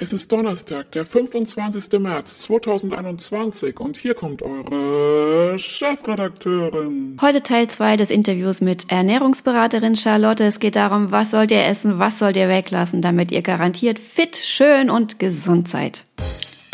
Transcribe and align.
Es 0.00 0.12
ist 0.12 0.30
Donnerstag, 0.30 0.92
der 0.92 1.04
25. 1.04 1.98
März 1.98 2.42
2021 2.42 3.80
und 3.80 3.96
hier 3.96 4.14
kommt 4.14 4.42
eure 4.42 5.58
Chefredakteurin. 5.58 7.16
Heute 7.20 7.42
Teil 7.42 7.66
2 7.66 7.96
des 7.96 8.10
Interviews 8.10 8.60
mit 8.60 8.92
Ernährungsberaterin 8.92 9.96
Charlotte. 9.96 10.44
Es 10.44 10.60
geht 10.60 10.76
darum, 10.76 11.10
was 11.10 11.32
sollt 11.32 11.50
ihr 11.50 11.64
essen, 11.64 11.98
was 11.98 12.20
sollt 12.20 12.36
ihr 12.36 12.48
weglassen, 12.48 13.02
damit 13.02 13.32
ihr 13.32 13.42
garantiert 13.42 13.98
fit, 13.98 14.36
schön 14.36 14.88
und 14.88 15.18
gesund 15.18 15.68
seid. 15.68 16.04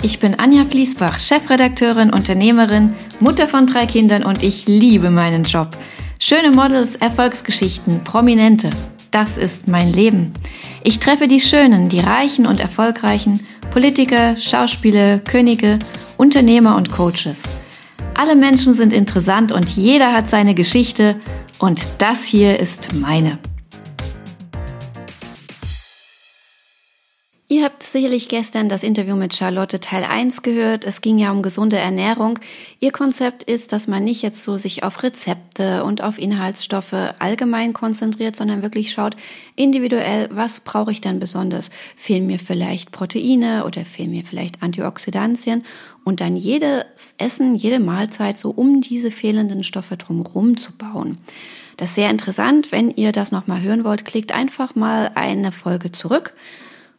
Ich 0.03 0.19
bin 0.19 0.39
Anja 0.39 0.67
Fließbach, 0.67 1.19
Chefredakteurin, 1.19 2.13
Unternehmerin, 2.13 2.93
Mutter 3.21 3.47
von 3.47 3.67
drei 3.67 3.87
Kindern 3.87 4.23
und 4.23 4.43
ich 4.43 4.69
liebe 4.69 5.09
meinen 5.09 5.45
Job. 5.45 5.69
Schöne 6.21 6.51
Models, 6.51 6.97
Erfolgsgeschichten, 6.97 8.05
Prominente. 8.05 8.69
Das 9.15 9.39
ist 9.39 9.69
mein 9.69 9.93
Leben. 9.93 10.35
Ich 10.83 10.99
treffe 10.99 11.29
die 11.29 11.39
Schönen, 11.39 11.89
die 11.89 12.01
Reichen 12.01 12.49
und 12.49 12.59
Erfolgreichen, 12.59 13.47
Politiker, 13.71 14.37
Schauspieler, 14.37 15.21
Könige, 15.21 15.79
Unternehmer 16.17 16.75
und 16.75 16.91
Coaches. 16.91 17.45
Alle 18.15 18.35
Menschen 18.35 18.75
sind 18.75 18.93
interessant 18.93 19.53
und 19.53 19.71
jeder 19.77 20.13
hat 20.13 20.29
seine 20.29 20.57
Geschichte 20.57 21.15
und 21.61 21.81
das 21.99 22.25
hier 22.25 22.59
ist 22.59 22.93
meine. 22.93 23.39
Sicherlich 27.95 28.29
gestern 28.29 28.69
das 28.69 28.83
Interview 28.83 29.15
mit 29.15 29.37
Charlotte 29.37 29.79
Teil 29.79 30.03
1 30.03 30.43
gehört. 30.43 30.85
Es 30.85 31.01
ging 31.01 31.17
ja 31.17 31.31
um 31.31 31.43
gesunde 31.43 31.79
Ernährung. 31.79 32.41
Ihr 32.81 32.91
Konzept 32.91 33.45
ist, 33.45 33.73
dass 33.73 33.87
man 33.87 34.03
nicht 34.03 34.21
jetzt 34.21 34.43
so 34.43 34.57
sich 34.57 34.83
auf 34.83 35.05
Rezepte 35.05 35.85
und 35.85 36.03
auf 36.03 36.19
Inhaltsstoffe 36.19 36.93
allgemein 37.21 37.73
konzentriert, 37.73 38.35
sondern 38.35 38.63
wirklich 38.63 38.91
schaut 38.91 39.17
individuell, 39.55 40.29
was 40.33 40.59
brauche 40.59 40.91
ich 40.91 41.01
denn 41.01 41.21
besonders? 41.21 41.71
Fehlen 41.95 42.27
mir 42.27 42.41
vielleicht 42.41 42.91
Proteine 42.91 43.65
oder 43.65 43.85
fehlen 43.85 44.11
mir 44.11 44.25
vielleicht 44.25 44.61
Antioxidantien? 44.61 45.65
Und 46.03 46.21
dann 46.21 46.35
jedes 46.35 47.15
Essen, 47.19 47.55
jede 47.55 47.79
Mahlzeit 47.79 48.37
so 48.37 48.51
um 48.51 48.81
diese 48.81 49.13
fehlenden 49.13 49.63
Stoffe 49.63 49.97
drumherum 49.97 50.57
zu 50.57 50.73
bauen. 50.73 51.19
Das 51.77 51.91
ist 51.91 51.95
sehr 51.95 52.11
interessant. 52.11 52.73
Wenn 52.73 52.91
ihr 52.91 53.13
das 53.13 53.31
nochmal 53.31 53.63
hören 53.63 53.85
wollt, 53.85 54.05
klickt 54.05 54.33
einfach 54.33 54.75
mal 54.75 55.13
eine 55.15 55.53
Folge 55.53 55.93
zurück. 55.93 56.35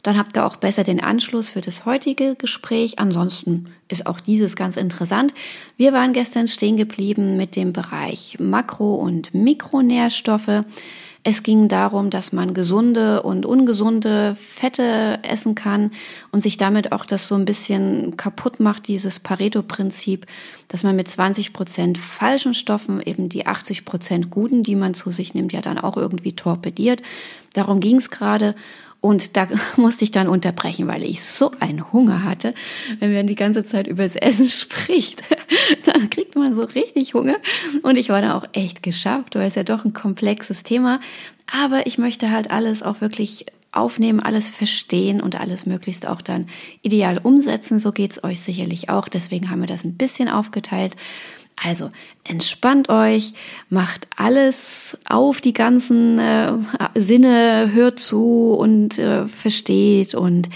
Dann 0.06 0.20
habt 0.20 0.38
ihr 0.38 0.46
auch 0.46 0.58
besser 0.58 0.84
den 0.84 1.00
Anschluss 1.00 1.50
für 1.50 1.62
das 1.62 1.84
heutige 1.84 2.36
Gespräch. 2.36 3.00
Ansonsten 3.00 3.74
ist 3.88 4.06
auch 4.06 4.20
dieses 4.20 4.56
ganz 4.56 4.78
interessant. 4.78 5.34
Wir 5.78 5.94
waren 5.94 6.14
gestern 6.14 6.48
stehen 6.48 6.78
geblieben 6.78 7.38
mit 7.38 7.56
dem 7.56 7.74
Bereich 7.74 8.38
Makro- 8.40 8.98
und 8.98 9.34
Mikronährstoffe. 9.34 10.62
Es 11.24 11.42
ging 11.42 11.70
darum, 11.70 12.12
dass 12.12 12.34
man 12.34 12.54
gesunde 12.54 13.24
und 13.24 13.48
ungesunde 13.48 14.36
Fette 14.40 15.18
essen 15.24 15.56
kann 15.56 15.90
und 16.32 16.44
sich 16.44 16.58
damit 16.58 16.92
auch 16.92 17.04
das 17.04 17.28
so 17.28 17.34
ein 17.34 17.46
bisschen 17.46 18.16
kaputt 18.16 18.60
macht, 18.60 18.88
dieses 18.88 19.20
Pareto-Prinzip, 19.20 20.28
dass 20.68 20.84
man 20.84 20.96
mit 20.96 21.08
20 21.08 21.52
Prozent 21.52 21.98
falschen 21.98 22.54
Stoffen 22.54 23.02
eben 23.02 23.28
die 23.28 23.48
80 23.48 23.86
Prozent 23.86 24.30
guten, 24.30 24.62
die 24.62 24.76
man 24.76 24.94
zu 24.94 25.10
sich 25.10 25.34
nimmt, 25.34 25.52
ja 25.52 25.62
dann 25.62 25.80
auch 25.80 25.98
irgendwie 25.98 26.34
torpediert. 26.34 27.02
Darum 27.54 27.80
ging 27.80 27.96
es 27.96 28.12
gerade. 28.12 28.54
Und 29.02 29.38
da 29.38 29.48
musste 29.78 30.04
ich 30.04 30.12
dann 30.12 30.28
unterbrechen, 30.28 30.88
weil 30.88 31.04
ich 31.04 31.24
so 31.24 31.52
einen 31.60 31.92
Hunger 31.92 32.24
hatte. 32.24 32.54
Wenn 33.00 33.14
man 33.14 33.28
die 33.28 33.36
ganze 33.36 33.64
Zeit 33.64 33.88
über 33.88 34.04
das 34.04 34.16
Essen 34.16 34.50
spricht, 34.50 35.24
dann 35.86 36.10
kriegt 36.10 36.36
man 36.36 36.56
so 36.56 36.64
richtig 36.64 37.14
Hunger. 37.14 37.38
Und 37.84 37.98
ich 37.98 38.10
war 38.10 38.22
da 38.22 38.38
auch 38.38 38.46
echt 38.54 38.84
geschafft, 38.84 39.36
weil 39.36 39.48
es 39.48 39.56
ja 39.56 39.64
doch 39.64 39.86
ein 39.86 39.94
komplexes 39.94 40.64
Thema. 40.64 41.00
Aber 41.52 41.86
ich 41.86 41.98
möchte 41.98 42.32
halt 42.32 42.50
alles 42.50 42.82
auch 42.82 43.02
wirklich 43.02 43.46
aufnehmen, 43.72 44.22
alles 44.22 44.50
verstehen 44.50 45.22
und 45.22 45.40
alles 45.40 45.66
möglichst 45.66 46.08
auch 46.08 46.22
dann 46.22 46.48
ideal 46.82 47.20
umsetzen. 47.22 47.78
So 47.78 47.92
geht's 47.92 48.24
euch 48.24 48.40
sicherlich 48.40 48.90
auch. 48.90 49.10
Deswegen 49.10 49.50
haben 49.50 49.60
wir 49.60 49.68
das 49.68 49.84
ein 49.84 49.98
bisschen 49.98 50.30
aufgeteilt. 50.30 50.96
Also 51.56 51.90
entspannt 52.28 52.90
euch, 52.90 53.34
macht 53.70 54.08
alles 54.18 54.98
auf 55.08 55.42
die 55.42 55.54
ganzen 55.54 56.20
äh, 56.20 56.54
Sinne, 56.96 57.72
hört 57.74 58.00
zu 58.00 58.54
und 58.54 59.00
äh, 59.00 59.28
versteht 59.28 60.16
und 60.16 60.50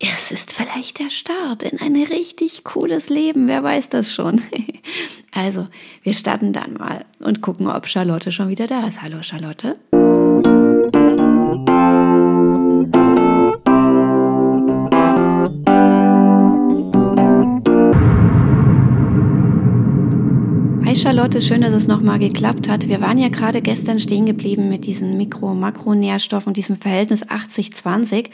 es 0.00 0.30
ist 0.30 0.52
vielleicht 0.52 0.98
der 0.98 1.10
Start 1.10 1.62
in 1.62 1.80
ein 1.80 1.96
richtig 1.96 2.64
cooles 2.64 3.08
Leben, 3.08 3.48
wer 3.48 3.62
weiß 3.62 3.88
das 3.88 4.12
schon. 4.12 4.42
also, 5.32 5.66
wir 6.02 6.14
starten 6.14 6.52
dann 6.52 6.74
mal 6.74 7.04
und 7.20 7.40
gucken, 7.40 7.68
ob 7.68 7.86
Charlotte 7.86 8.32
schon 8.32 8.48
wieder 8.48 8.66
da 8.66 8.86
ist. 8.86 9.02
Hallo 9.02 9.22
Charlotte. 9.22 9.76
Charlotte, 21.14 21.40
schön, 21.40 21.60
dass 21.60 21.72
es 21.72 21.86
nochmal 21.86 22.18
geklappt 22.18 22.68
hat. 22.68 22.88
Wir 22.88 23.00
waren 23.00 23.18
ja 23.18 23.28
gerade 23.28 23.62
gestern 23.62 24.00
stehen 24.00 24.26
geblieben 24.26 24.68
mit 24.68 24.84
diesen 24.84 25.16
Mikro-Makronährstoffen, 25.16 26.54
diesem 26.54 26.76
Verhältnis 26.76 27.24
80-20. 27.24 28.30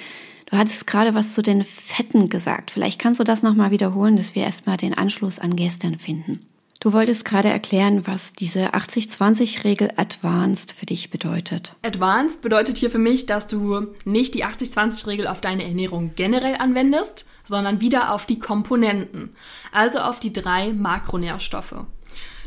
Du 0.47 0.57
hattest 0.57 0.87
gerade 0.87 1.13
was 1.13 1.35
zu 1.35 1.43
den 1.43 1.63
Fetten 1.63 2.31
gesagt. 2.31 2.71
Vielleicht 2.71 2.99
kannst 2.99 3.21
du 3.21 3.25
das 3.25 3.43
nochmal 3.43 3.71
wiederholen, 3.71 4.17
dass 4.17 4.35
wir 4.35 4.45
erstmal 4.45 4.79
den 4.79 4.95
Anschluss 4.95 5.39
an 5.39 5.57
gestern 5.57 5.99
finden. 5.99 6.41
Du 6.81 6.95
wolltest 6.95 7.27
gerade 7.27 7.51
erklären, 7.51 8.07
was 8.07 8.33
diese 8.33 8.73
80-20-Regel 8.73 9.91
Advanced 9.97 10.73
für 10.73 10.87
dich 10.87 11.11
bedeutet. 11.11 11.75
Advanced 11.83 12.41
bedeutet 12.41 12.79
hier 12.79 12.91
für 12.91 12.99
mich, 12.99 13.27
dass 13.27 13.47
du 13.47 13.89
nicht 14.07 14.35
die 14.35 14.47
80-20-Regel 14.47 15.27
auf 15.27 15.43
deine 15.43 15.65
Ernährung 15.65 16.13
generell 16.17 16.55
anwendest, 16.55 17.27
sondern 17.45 17.83
wieder 17.83 18.15
auf 18.15 18.25
die 18.25 18.39
Komponenten, 18.39 19.33
also 19.71 19.99
auf 19.99 20.19
die 20.19 20.33
drei 20.33 20.73
Makronährstoffe. 20.73 21.85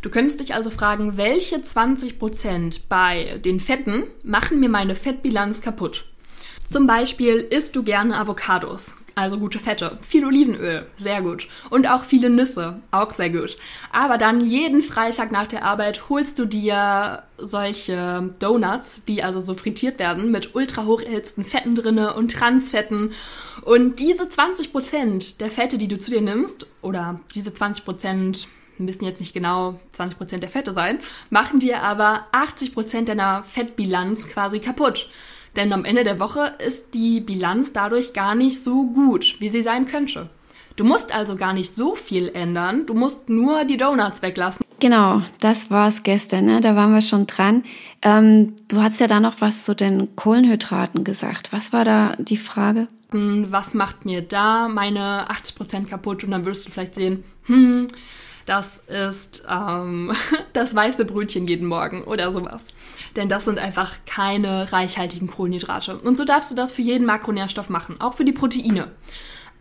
Du 0.03 0.09
könntest 0.09 0.41
dich 0.41 0.53
also 0.53 0.69
fragen, 0.69 1.16
welche 1.16 1.56
20% 1.56 2.81
bei 2.90 3.40
den 3.44 3.62
Fetten 3.62 4.03
machen 4.22 4.59
mir 4.59 4.68
meine 4.68 4.96
Fettbilanz 4.96 5.62
kaputt? 5.62 6.03
Zum 6.66 6.88
Beispiel 6.88 7.36
isst 7.38 7.74
du 7.78 7.84
gerne 7.84 8.18
Avocados, 8.18 8.96
also 9.16 9.40
gute 9.40 9.59
Fette, 9.59 9.97
viel 10.02 10.25
Olivenöl, 10.25 10.88
sehr 10.97 11.22
gut. 11.22 11.47
Und 11.69 11.90
auch 11.90 12.03
viele 12.03 12.30
Nüsse, 12.30 12.81
auch 12.92 13.12
sehr 13.12 13.30
gut. 13.30 13.56
Aber 13.94 14.18
dann 14.18 14.46
jeden 14.46 14.81
Freitag 14.81 15.31
nach 15.31 15.47
der 15.47 15.63
Arbeit 15.63 16.09
holst 16.09 16.38
du 16.38 16.46
dir 16.46 17.24
solche 17.38 18.30
Donuts, 18.40 19.03
die 19.08 19.24
also 19.24 19.40
so 19.40 19.56
frittiert 19.56 20.00
werden, 20.00 20.31
mit 20.31 20.53
ultra 20.53 20.84
hoch 20.86 21.02
erhitzten 21.02 21.46
Fetten 21.46 21.75
drinne 21.75 22.13
und 22.13 22.34
Transfetten. 22.34 23.13
Und 23.62 24.02
diese 24.02 24.25
20% 24.25 25.38
der 25.38 25.50
Fette, 25.50 25.78
die 25.78 25.88
du 25.88 25.97
zu 25.97 26.12
dir 26.12 26.22
nimmst, 26.22 26.68
oder 26.81 27.22
diese 27.36 27.52
20% 27.52 28.47
müssen 28.78 29.06
jetzt 29.06 29.20
nicht 29.20 29.34
genau 29.34 29.80
20% 29.96 30.40
der 30.40 30.50
Fette 30.50 30.74
sein, 30.74 31.00
machen 31.30 31.60
dir 31.60 31.82
aber 31.82 32.28
80% 32.32 33.06
deiner 33.06 33.44
Fettbilanz 33.44 34.28
quasi 34.28 34.60
kaputt. 34.60 35.08
Denn 35.56 35.72
am 35.72 35.86
Ende 35.86 36.04
der 36.04 36.20
Woche 36.20 36.54
ist 36.66 36.94
die 36.94 37.22
Bilanz 37.22 37.74
dadurch 37.74 38.14
gar 38.14 38.36
nicht 38.36 38.64
so 38.64 38.88
gut, 38.88 39.36
wie 39.40 39.50
sie 39.50 39.62
sein 39.62 39.86
könnte. 39.86 40.30
Du 40.76 40.84
musst 40.84 41.14
also 41.14 41.36
gar 41.36 41.54
nicht 41.54 41.76
so 41.76 41.96
viel 41.96 42.30
ändern, 42.34 42.88
du 42.88 42.96
musst 42.96 43.30
nur 43.30 43.64
die 43.66 43.78
Donuts 43.78 44.24
weglassen. 44.24 44.64
Genau, 44.80 45.22
das 45.40 45.70
war 45.70 45.88
es 45.88 46.04
gestern, 46.04 46.46
ne? 46.46 46.60
da 46.60 46.76
waren 46.76 46.94
wir 46.94 47.02
schon 47.02 47.28
dran. 47.28 47.64
Ähm, 48.02 48.56
du 48.68 48.82
hast 48.82 49.00
ja 49.00 49.08
da 49.08 49.20
noch 49.20 49.40
was 49.40 49.64
zu 49.64 49.76
den 49.76 50.16
Kohlenhydraten 50.16 51.04
gesagt. 51.04 51.54
Was 51.54 51.72
war 51.72 51.86
da 51.86 52.16
die 52.18 52.38
Frage? 52.38 52.88
Was 53.12 53.76
macht 53.76 54.06
mir 54.06 54.24
da 54.24 54.68
meine 54.68 55.30
80% 55.30 55.88
kaputt? 55.88 56.24
Und 56.24 56.32
dann 56.32 56.46
wirst 56.46 56.66
du 56.66 56.72
vielleicht 56.72 56.96
sehen, 56.96 57.24
hm, 57.46 57.88
das 58.46 58.80
ist 58.88 59.44
ähm, 59.50 60.14
das 60.54 60.76
weiße 60.76 61.06
Brötchen 61.06 61.48
jeden 61.48 61.68
Morgen 61.68 62.04
oder 62.04 62.31
sowas. 62.31 62.66
Denn 63.16 63.30
das 63.30 63.46
sind 63.46 63.59
einfach 63.59 63.94
keine 64.06 64.72
reichhaltigen 64.72 65.28
Kohlenhydrate. 65.28 65.98
Und 66.00 66.18
so 66.18 66.26
darfst 66.26 66.52
du 66.52 66.56
das 66.56 66.72
für 66.72 66.81
jeden 66.81 67.06
Makronährstoff 67.06 67.70
machen, 67.70 68.00
auch 68.00 68.14
für 68.14 68.26
die 68.26 68.31
Proteine. 68.31 68.92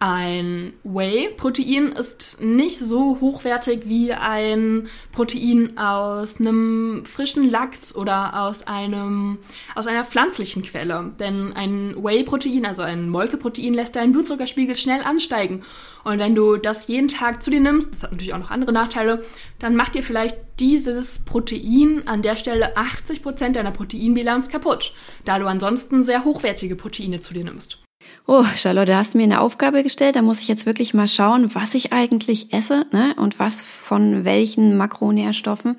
Ein 0.05 0.73
Whey-Protein 0.83 1.93
ist 1.93 2.41
nicht 2.41 2.81
so 2.81 3.19
hochwertig 3.21 3.83
wie 3.85 4.13
ein 4.13 4.89
Protein 5.13 5.79
aus 5.79 6.41
einem 6.41 7.05
frischen 7.05 7.49
Lachs 7.49 7.95
oder 7.95 8.43
aus, 8.43 8.67
einem, 8.67 9.39
aus 9.77 9.87
einer 9.87 10.03
pflanzlichen 10.03 10.65
Quelle. 10.65 11.13
Denn 11.21 11.53
ein 11.53 11.95
Whey-Protein, 12.03 12.67
also 12.67 12.83
ein 12.83 13.11
Molkeprotein, 13.11 13.75
lässt 13.75 13.95
deinen 13.95 14.11
Blutzuckerspiegel 14.11 14.75
schnell 14.75 15.05
ansteigen. 15.05 15.63
Und 16.05 16.19
wenn 16.19 16.35
du 16.35 16.57
das 16.57 16.89
jeden 16.89 17.09
Tag 17.09 17.43
zu 17.43 17.51
dir 17.51 17.61
nimmst, 17.61 17.93
das 17.93 18.03
hat 18.03 18.13
natürlich 18.13 18.35
auch 18.35 18.39
noch 18.39 18.51
andere 18.51 18.73
Nachteile, 18.73 19.25
dann 19.59 19.77
macht 19.77 19.95
dir 19.95 20.03
vielleicht 20.03 20.37
dieses 20.59 21.21
Protein 21.21 22.03
an 22.07 22.23
der 22.23 22.37
Stelle 22.37 22.77
80% 22.77 23.53
deiner 23.53 23.71
Proteinbilanz 23.71 24.49
kaputt, 24.49 24.93
da 25.25 25.39
du 25.39 25.47
ansonsten 25.47 26.03
sehr 26.03 26.25
hochwertige 26.25 26.77
Proteine 26.77 27.21
zu 27.21 27.35
dir 27.35 27.45
nimmst. 27.45 27.79
Oh, 28.27 28.45
Charlotte, 28.57 28.97
hast 28.97 29.15
du 29.15 29.19
mir 29.19 29.25
eine 29.25 29.41
Aufgabe 29.41 29.83
gestellt. 29.83 30.17
Da 30.17 30.23
muss 30.23 30.41
ich 30.41 30.49
jetzt 30.49 30.67
wirklich 30.67 30.95
mal 30.95 31.09
schauen, 31.09 31.55
was 31.55 31.75
ich 31.75 31.93
eigentlich 31.93 32.53
esse 32.53 32.87
ne? 32.93 33.15
und 33.17 33.39
was 33.39 33.63
von 33.63 34.25
welchen 34.25 34.77
Makronährstoffen. 34.77 35.77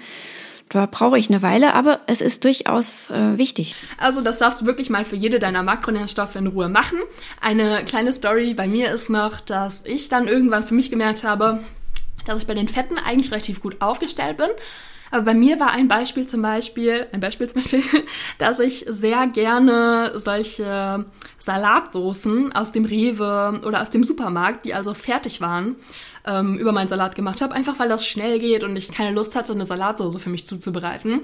Da 0.73 0.87
brauche 0.87 1.17
ich 1.17 1.29
eine 1.29 1.41
Weile, 1.41 1.73
aber 1.73 2.01
es 2.07 2.21
ist 2.21 2.43
durchaus 2.43 3.09
äh, 3.09 3.37
wichtig. 3.37 3.75
Also 3.97 4.21
das 4.21 4.39
darfst 4.39 4.61
du 4.61 4.65
wirklich 4.65 4.89
mal 4.89 5.05
für 5.05 5.15
jede 5.15 5.39
deiner 5.39 5.63
Makronährstoffe 5.63 6.35
in 6.35 6.47
Ruhe 6.47 6.69
machen. 6.69 6.99
Eine 7.39 7.85
kleine 7.85 8.11
Story 8.11 8.53
bei 8.53 8.67
mir 8.67 8.91
ist 8.91 9.09
noch, 9.09 9.39
dass 9.39 9.81
ich 9.85 10.09
dann 10.09 10.27
irgendwann 10.27 10.63
für 10.63 10.73
mich 10.73 10.89
gemerkt 10.89 11.23
habe, 11.23 11.59
dass 12.25 12.39
ich 12.39 12.47
bei 12.47 12.53
den 12.53 12.67
Fetten 12.67 12.97
eigentlich 12.97 13.31
relativ 13.31 13.61
gut 13.61 13.81
aufgestellt 13.81 14.37
bin. 14.37 14.49
Aber 15.11 15.25
bei 15.25 15.35
mir 15.35 15.59
war 15.59 15.69
ein 15.69 15.87
Beispiel 15.87 16.25
zum 16.25 16.41
Beispiel, 16.41 17.05
ein 17.11 17.19
Beispiel 17.19 17.47
zum 17.47 17.61
Beispiel, 17.61 17.83
dass 18.39 18.59
ich 18.59 18.83
sehr 18.89 19.27
gerne 19.27 20.13
solche 20.15 21.05
Salatsoßen 21.37 22.51
aus 22.55 22.71
dem 22.71 22.85
Rewe 22.85 23.61
oder 23.63 23.83
aus 23.83 23.91
dem 23.91 24.03
Supermarkt, 24.03 24.65
die 24.65 24.73
also 24.73 24.95
fertig 24.95 25.39
waren, 25.39 25.75
ähm, 26.25 26.57
über 26.57 26.71
meinen 26.71 26.87
Salat 26.87 27.15
gemacht 27.15 27.41
habe, 27.41 27.53
einfach 27.53 27.79
weil 27.79 27.89
das 27.89 28.05
schnell 28.05 28.39
geht 28.39 28.63
und 28.63 28.75
ich 28.75 28.91
keine 28.91 29.11
Lust 29.11 29.35
hatte, 29.35 29.53
eine 29.53 29.65
Salatsoße 29.65 30.19
für 30.19 30.29
mich 30.29 30.45
zuzubereiten. 30.45 31.21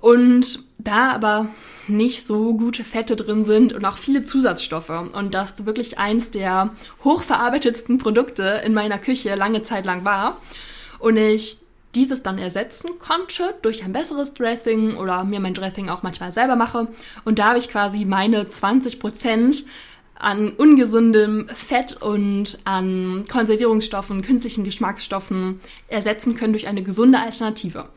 Und 0.00 0.60
da 0.78 1.12
aber 1.12 1.48
nicht 1.88 2.26
so 2.26 2.54
gute 2.54 2.84
Fette 2.84 3.16
drin 3.16 3.44
sind 3.44 3.72
und 3.72 3.84
auch 3.84 3.96
viele 3.96 4.24
Zusatzstoffe 4.24 4.90
und 4.90 5.34
das 5.34 5.66
wirklich 5.66 5.98
eins 5.98 6.30
der 6.30 6.70
hochverarbeitetsten 7.02 7.98
Produkte 7.98 8.62
in 8.64 8.74
meiner 8.74 8.98
Küche 8.98 9.34
lange 9.34 9.62
Zeit 9.62 9.84
lang 9.84 10.04
war 10.04 10.38
und 10.98 11.16
ich 11.16 11.58
dieses 11.94 12.22
dann 12.22 12.38
ersetzen 12.38 12.98
konnte 12.98 13.54
durch 13.62 13.84
ein 13.84 13.92
besseres 13.92 14.34
Dressing 14.34 14.96
oder 14.96 15.24
mir 15.24 15.40
mein 15.40 15.54
Dressing 15.54 15.88
auch 15.88 16.02
manchmal 16.02 16.32
selber 16.32 16.56
mache 16.56 16.88
und 17.24 17.38
da 17.38 17.50
habe 17.50 17.58
ich 17.58 17.68
quasi 17.68 18.04
meine 18.04 18.48
20 18.48 18.98
Prozent 18.98 19.64
an 20.14 20.50
ungesundem 20.50 21.48
Fett 21.48 22.00
und 22.00 22.58
an 22.64 23.24
Konservierungsstoffen, 23.30 24.22
künstlichen 24.22 24.64
Geschmacksstoffen 24.64 25.60
ersetzen 25.88 26.34
können 26.34 26.52
durch 26.52 26.66
eine 26.66 26.82
gesunde 26.82 27.18
Alternative. 27.18 27.88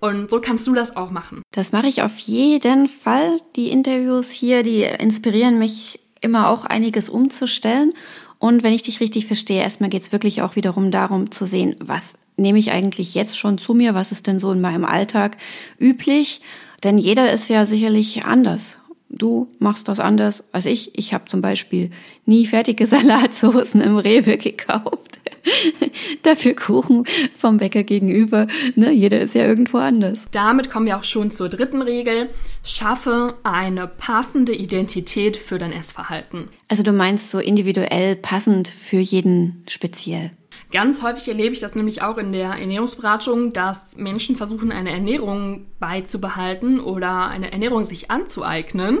Und 0.00 0.30
so 0.30 0.40
kannst 0.40 0.66
du 0.66 0.74
das 0.74 0.96
auch 0.96 1.10
machen. 1.10 1.42
Das 1.50 1.72
mache 1.72 1.88
ich 1.88 2.02
auf 2.02 2.18
jeden 2.18 2.88
Fall. 2.88 3.40
Die 3.56 3.70
Interviews 3.70 4.30
hier, 4.30 4.62
die 4.62 4.82
inspirieren 4.82 5.58
mich 5.58 6.00
immer 6.20 6.48
auch 6.48 6.64
einiges 6.64 7.08
umzustellen. 7.08 7.92
Und 8.38 8.62
wenn 8.62 8.72
ich 8.72 8.82
dich 8.82 9.00
richtig 9.00 9.26
verstehe, 9.26 9.62
erstmal 9.62 9.90
geht 9.90 10.02
es 10.02 10.12
wirklich 10.12 10.42
auch 10.42 10.54
wiederum 10.54 10.90
darum 10.92 11.32
zu 11.32 11.44
sehen, 11.44 11.74
was 11.80 12.14
nehme 12.36 12.60
ich 12.60 12.70
eigentlich 12.70 13.14
jetzt 13.14 13.36
schon 13.36 13.58
zu 13.58 13.74
mir, 13.74 13.94
was 13.94 14.12
ist 14.12 14.28
denn 14.28 14.38
so 14.38 14.52
in 14.52 14.60
meinem 14.60 14.84
Alltag 14.84 15.36
üblich. 15.80 16.40
Denn 16.84 16.96
jeder 16.96 17.32
ist 17.32 17.48
ja 17.48 17.66
sicherlich 17.66 18.24
anders 18.24 18.78
du 19.08 19.48
machst 19.58 19.88
das 19.88 20.00
anders 20.00 20.44
als 20.52 20.66
ich. 20.66 20.98
Ich 20.98 21.14
habe 21.14 21.24
zum 21.28 21.42
Beispiel 21.42 21.90
nie 22.26 22.46
fertige 22.46 22.86
Salatsoßen 22.88 23.80
im 23.80 23.96
Rewe 23.96 24.38
gekauft. 24.38 25.20
Dafür 26.22 26.54
Kuchen 26.54 27.04
vom 27.34 27.56
Bäcker 27.56 27.82
gegenüber. 27.82 28.46
Ne, 28.74 28.92
jeder 28.92 29.20
ist 29.20 29.34
ja 29.34 29.46
irgendwo 29.46 29.78
anders. 29.78 30.26
Damit 30.30 30.70
kommen 30.70 30.86
wir 30.86 30.96
auch 30.96 31.04
schon 31.04 31.30
zur 31.30 31.48
dritten 31.48 31.82
Regel. 31.82 32.28
Schaffe 32.62 33.34
eine 33.44 33.86
passende 33.86 34.54
Identität 34.54 35.36
für 35.36 35.58
dein 35.58 35.72
Essverhalten. 35.72 36.48
Also 36.68 36.82
du 36.82 36.92
meinst 36.92 37.30
so 37.30 37.38
individuell 37.38 38.16
passend 38.16 38.68
für 38.68 38.98
jeden 38.98 39.64
speziell. 39.68 40.32
Ganz 40.70 41.02
häufig 41.02 41.26
erlebe 41.28 41.54
ich 41.54 41.60
das 41.60 41.74
nämlich 41.74 42.02
auch 42.02 42.18
in 42.18 42.30
der 42.30 42.50
Ernährungsberatung, 42.50 43.54
dass 43.54 43.96
Menschen 43.96 44.36
versuchen, 44.36 44.70
eine 44.70 44.90
Ernährung 44.90 45.66
beizubehalten 45.78 46.78
oder 46.80 47.28
eine 47.28 47.52
Ernährung 47.52 47.84
sich 47.84 48.10
anzueignen, 48.10 49.00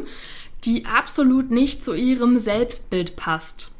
die 0.64 0.86
absolut 0.86 1.50
nicht 1.50 1.84
zu 1.84 1.94
ihrem 1.94 2.38
Selbstbild 2.38 3.16
passt. 3.16 3.70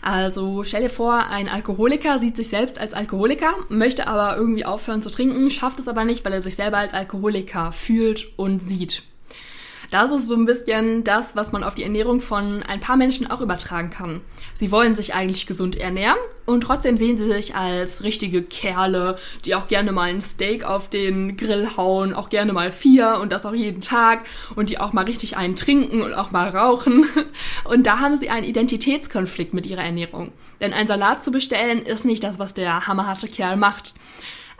Also 0.00 0.62
stell 0.64 0.82
dir 0.82 0.90
vor, 0.90 1.26
ein 1.26 1.48
Alkoholiker 1.48 2.18
sieht 2.18 2.36
sich 2.36 2.48
selbst 2.48 2.78
als 2.78 2.94
Alkoholiker, 2.94 3.54
möchte 3.68 4.06
aber 4.06 4.36
irgendwie 4.36 4.64
aufhören 4.64 5.02
zu 5.02 5.10
trinken, 5.10 5.50
schafft 5.50 5.80
es 5.80 5.88
aber 5.88 6.04
nicht, 6.04 6.24
weil 6.24 6.34
er 6.34 6.42
sich 6.42 6.56
selber 6.56 6.76
als 6.76 6.94
Alkoholiker 6.94 7.72
fühlt 7.72 8.38
und 8.38 8.68
sieht. 8.68 9.02
Das 9.94 10.10
ist 10.10 10.26
so 10.26 10.34
ein 10.34 10.44
bisschen 10.44 11.04
das, 11.04 11.36
was 11.36 11.52
man 11.52 11.62
auf 11.62 11.76
die 11.76 11.84
Ernährung 11.84 12.20
von 12.20 12.64
ein 12.64 12.80
paar 12.80 12.96
Menschen 12.96 13.30
auch 13.30 13.40
übertragen 13.40 13.90
kann. 13.90 14.22
Sie 14.52 14.72
wollen 14.72 14.92
sich 14.92 15.14
eigentlich 15.14 15.46
gesund 15.46 15.76
ernähren 15.76 16.18
und 16.46 16.62
trotzdem 16.62 16.96
sehen 16.96 17.16
sie 17.16 17.28
sich 17.28 17.54
als 17.54 18.02
richtige 18.02 18.42
Kerle, 18.42 19.16
die 19.44 19.54
auch 19.54 19.68
gerne 19.68 19.92
mal 19.92 20.08
ein 20.08 20.20
Steak 20.20 20.64
auf 20.64 20.90
den 20.90 21.36
Grill 21.36 21.76
hauen, 21.76 22.12
auch 22.12 22.28
gerne 22.28 22.52
mal 22.52 22.72
vier 22.72 23.20
und 23.22 23.30
das 23.30 23.46
auch 23.46 23.54
jeden 23.54 23.80
Tag 23.80 24.24
und 24.56 24.68
die 24.68 24.80
auch 24.80 24.92
mal 24.92 25.04
richtig 25.04 25.36
einen 25.36 25.54
trinken 25.54 26.02
und 26.02 26.12
auch 26.12 26.32
mal 26.32 26.48
rauchen. 26.48 27.06
Und 27.64 27.86
da 27.86 28.00
haben 28.00 28.16
sie 28.16 28.30
einen 28.30 28.46
Identitätskonflikt 28.46 29.54
mit 29.54 29.66
ihrer 29.66 29.84
Ernährung. 29.84 30.32
Denn 30.60 30.72
ein 30.72 30.88
Salat 30.88 31.22
zu 31.22 31.30
bestellen 31.30 31.82
ist 31.82 32.04
nicht 32.04 32.24
das, 32.24 32.38
was 32.38 32.52
der 32.52 32.86
hammerharte 32.86 33.28
Kerl 33.28 33.56
macht. 33.56 33.94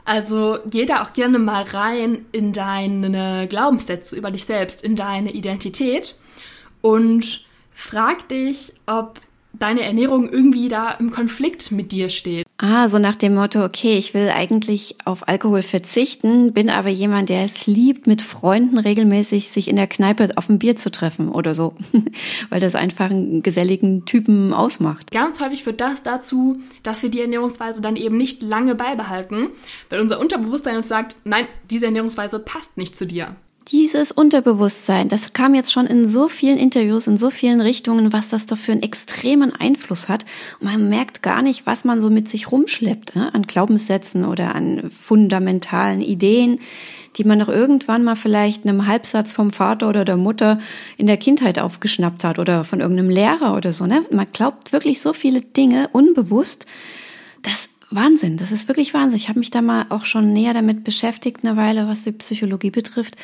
Also 0.05 0.59
geh 0.67 0.85
da 0.85 1.01
auch 1.03 1.13
gerne 1.13 1.39
mal 1.39 1.63
rein 1.63 2.25
in 2.31 2.53
deine 2.53 3.47
Glaubenssätze 3.49 4.15
über 4.15 4.29
dich 4.29 4.45
selbst, 4.45 4.83
in 4.83 4.95
deine 4.95 5.31
Identität 5.31 6.15
und 6.81 7.43
frag 7.73 8.29
dich, 8.29 8.73
ob 8.85 9.19
deine 9.53 9.81
Ernährung 9.81 10.29
irgendwie 10.29 10.69
da 10.69 10.91
im 10.91 11.09
Konflikt 11.09 11.71
mit 11.71 11.91
dir 11.91 12.09
steht. 12.09 12.44
Ah, 12.57 12.87
so 12.87 12.99
nach 12.99 13.17
dem 13.17 13.35
Motto, 13.35 13.65
okay, 13.65 13.97
ich 13.97 14.13
will 14.13 14.29
eigentlich 14.33 14.95
auf 15.03 15.27
Alkohol 15.27 15.61
verzichten, 15.61 16.53
bin 16.53 16.69
aber 16.69 16.87
jemand, 16.87 17.27
der 17.27 17.43
es 17.43 17.67
liebt, 17.67 18.07
mit 18.07 18.21
Freunden 18.21 18.77
regelmäßig 18.77 19.49
sich 19.49 19.67
in 19.67 19.75
der 19.75 19.87
Kneipe 19.87 20.29
auf 20.37 20.47
ein 20.47 20.57
Bier 20.57 20.77
zu 20.77 20.89
treffen 20.89 21.27
oder 21.27 21.53
so, 21.53 21.75
weil 22.49 22.61
das 22.61 22.75
einfach 22.75 23.09
einen 23.09 23.43
geselligen 23.43 24.05
Typen 24.05 24.53
ausmacht. 24.53 25.11
Ganz 25.11 25.41
häufig 25.41 25.65
führt 25.65 25.81
das 25.81 26.01
dazu, 26.01 26.61
dass 26.81 27.03
wir 27.03 27.09
die 27.09 27.19
Ernährungsweise 27.19 27.81
dann 27.81 27.97
eben 27.97 28.15
nicht 28.15 28.41
lange 28.41 28.75
beibehalten, 28.75 29.49
weil 29.89 29.99
unser 29.99 30.21
Unterbewusstsein 30.21 30.77
uns 30.77 30.87
sagt, 30.87 31.17
nein, 31.25 31.47
diese 31.69 31.87
Ernährungsweise 31.87 32.39
passt 32.39 32.77
nicht 32.77 32.95
zu 32.95 33.05
dir 33.05 33.35
dieses 33.69 34.11
Unterbewusstsein, 34.11 35.09
das 35.09 35.33
kam 35.33 35.55
jetzt 35.55 35.73
schon 35.73 35.87
in 35.87 36.07
so 36.07 36.27
vielen 36.27 36.57
Interviews, 36.57 37.07
in 37.07 37.17
so 37.17 37.31
vielen 37.31 37.61
Richtungen, 37.61 38.13
was 38.13 38.29
das 38.29 38.45
doch 38.45 38.57
für 38.57 38.71
einen 38.71 38.83
extremen 38.83 39.53
Einfluss 39.53 40.07
hat. 40.07 40.25
Und 40.59 40.71
man 40.71 40.89
merkt 40.89 41.23
gar 41.23 41.41
nicht, 41.41 41.65
was 41.65 41.83
man 41.83 41.99
so 41.99 42.09
mit 42.09 42.29
sich 42.29 42.51
rumschleppt, 42.51 43.15
ne? 43.15 43.33
an 43.33 43.43
Glaubenssätzen 43.43 44.25
oder 44.25 44.53
an 44.53 44.91
fundamentalen 44.91 46.01
Ideen, 46.01 46.59
die 47.17 47.23
man 47.23 47.39
noch 47.39 47.49
irgendwann 47.49 48.03
mal 48.03 48.15
vielleicht 48.15 48.65
einem 48.65 48.85
Halbsatz 48.85 49.33
vom 49.33 49.51
Vater 49.51 49.89
oder 49.89 50.05
der 50.05 50.17
Mutter 50.17 50.59
in 50.97 51.07
der 51.07 51.17
Kindheit 51.17 51.57
aufgeschnappt 51.57 52.23
hat 52.23 52.37
oder 52.37 52.65
von 52.65 52.81
irgendeinem 52.81 53.09
Lehrer 53.09 53.55
oder 53.55 53.71
so. 53.71 53.87
Ne? 53.87 54.05
Man 54.11 54.27
glaubt 54.31 54.73
wirklich 54.73 55.01
so 55.01 55.13
viele 55.13 55.41
Dinge 55.41 55.89
unbewusst. 55.91 56.65
Wahnsinn, 57.95 58.37
das 58.37 58.51
ist 58.51 58.67
wirklich 58.67 58.93
Wahnsinn. 58.93 59.17
Ich 59.17 59.29
habe 59.29 59.39
mich 59.39 59.49
da 59.49 59.61
mal 59.61 59.85
auch 59.89 60.05
schon 60.05 60.33
näher 60.33 60.53
damit 60.53 60.83
beschäftigt, 60.83 61.43
eine 61.43 61.57
Weile, 61.57 61.87
was 61.87 62.03
die 62.03 62.11
Psychologie 62.11 62.71
betrifft. 62.71 63.15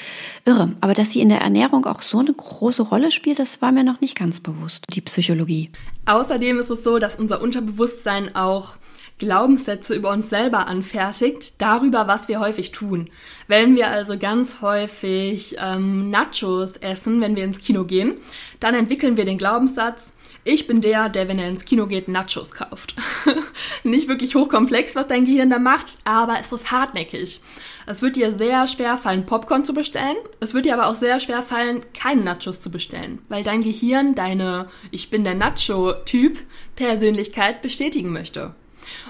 Irre. 0.46 0.74
Aber 0.82 0.94
dass 0.94 1.12
sie 1.12 1.22
in 1.22 1.30
der 1.30 1.42
Ernährung 1.42 1.86
auch 1.86 2.02
so 2.02 2.20
eine 2.20 2.34
große 2.34 2.84
Rolle 2.84 3.12
spielt, 3.12 3.40
das 3.40 3.62
war 3.62 3.72
mir 3.72 3.84
noch 3.84 4.02
nicht 4.02 4.18
ganz 4.18 4.40
bewusst, 4.40 4.86
die 4.94 5.02
Psychologie. 5.02 5.70
Außerdem 6.06 6.60
ist 6.60 6.70
es 6.70 6.84
so, 6.84 6.98
dass 7.00 7.16
unser 7.16 7.42
Unterbewusstsein 7.42 8.36
auch 8.36 8.76
Glaubenssätze 9.22 9.94
über 9.94 10.10
uns 10.10 10.32
selber 10.32 10.66
anfertigt, 10.66 11.62
darüber, 11.62 12.08
was 12.08 12.28
wir 12.28 12.40
häufig 12.40 12.72
tun. 12.72 13.08
Wenn 13.48 13.76
wir 13.76 13.90
also 13.90 14.18
ganz 14.18 14.62
häufig 14.62 15.58
ähm, 15.60 16.10
Nachos 16.10 16.76
essen, 16.78 17.22
wenn 17.22 17.38
wir 17.38 17.44
ins 17.44 17.60
Kino 17.60 17.84
gehen, 17.84 18.16
dann 18.60 18.74
entwickeln 18.74 19.18
wir 19.18 19.26
den 19.26 19.38
Glaubenssatz, 19.38 20.14
ich 20.44 20.66
bin 20.66 20.82
der, 20.82 21.08
der, 21.10 21.28
wenn 21.28 21.38
er 21.38 21.48
ins 21.48 21.66
Kino 21.66 21.86
geht, 21.86 22.08
Nachos 22.08 22.50
kauft. 22.50 22.96
Nicht 23.84 24.08
wirklich 24.08 24.34
hochkomplex, 24.34 24.96
was 24.96 25.06
dein 25.06 25.26
Gehirn 25.26 25.52
da 25.52 25.60
macht, 25.60 26.00
aber 26.04 26.40
es 26.40 26.52
ist 26.52 26.72
hartnäckig. 26.72 27.42
Es 27.86 28.02
wird 28.02 28.16
dir 28.16 28.32
sehr 28.32 28.66
schwer 28.66 28.98
fallen, 28.98 29.28
Popcorn 29.28 29.66
zu 29.66 29.76
bestellen. 29.76 30.18
Es 30.40 30.56
wird 30.56 30.66
dir 30.66 30.74
aber 30.74 30.88
auch 30.88 30.96
sehr 30.96 31.20
schwer 31.20 31.44
fallen, 31.44 31.82
keine 31.94 32.24
Nachos 32.24 32.60
zu 32.60 32.72
bestellen, 32.72 33.20
weil 33.30 33.44
dein 33.44 33.62
Gehirn 33.62 34.16
deine 34.16 34.68
Ich 34.90 35.12
bin 35.12 35.24
der 35.24 35.36
Nacho-Typ 35.36 36.40
Persönlichkeit 36.76 37.62
bestätigen 37.62 38.12
möchte. 38.12 38.56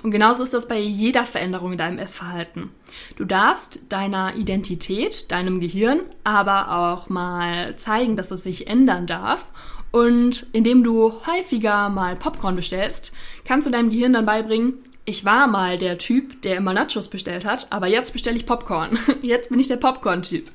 Und 0.03 0.11
genauso 0.11 0.43
ist 0.43 0.53
das 0.53 0.67
bei 0.67 0.79
jeder 0.79 1.23
Veränderung 1.23 1.73
in 1.73 1.77
deinem 1.77 1.99
Essverhalten. 1.99 2.69
Du 3.15 3.25
darfst 3.25 3.81
deiner 3.89 4.35
Identität, 4.35 5.31
deinem 5.31 5.59
Gehirn, 5.59 6.01
aber 6.23 6.77
auch 6.77 7.09
mal 7.09 7.75
zeigen, 7.75 8.15
dass 8.15 8.31
es 8.31 8.43
sich 8.43 8.67
ändern 8.67 9.07
darf. 9.07 9.45
Und 9.91 10.47
indem 10.53 10.83
du 10.83 11.13
häufiger 11.27 11.89
mal 11.89 12.15
Popcorn 12.15 12.55
bestellst, 12.55 13.11
kannst 13.43 13.67
du 13.67 13.71
deinem 13.71 13.89
Gehirn 13.89 14.13
dann 14.13 14.25
beibringen, 14.25 14.75
ich 15.03 15.25
war 15.25 15.47
mal 15.47 15.77
der 15.77 15.97
Typ, 15.97 16.41
der 16.43 16.57
immer 16.57 16.73
Nachos 16.73 17.07
bestellt 17.07 17.43
hat, 17.43 17.67
aber 17.69 17.87
jetzt 17.87 18.13
bestelle 18.13 18.37
ich 18.37 18.45
Popcorn. 18.45 18.97
Jetzt 19.21 19.49
bin 19.49 19.59
ich 19.59 19.67
der 19.67 19.77
Popcorn-Typ. 19.77 20.49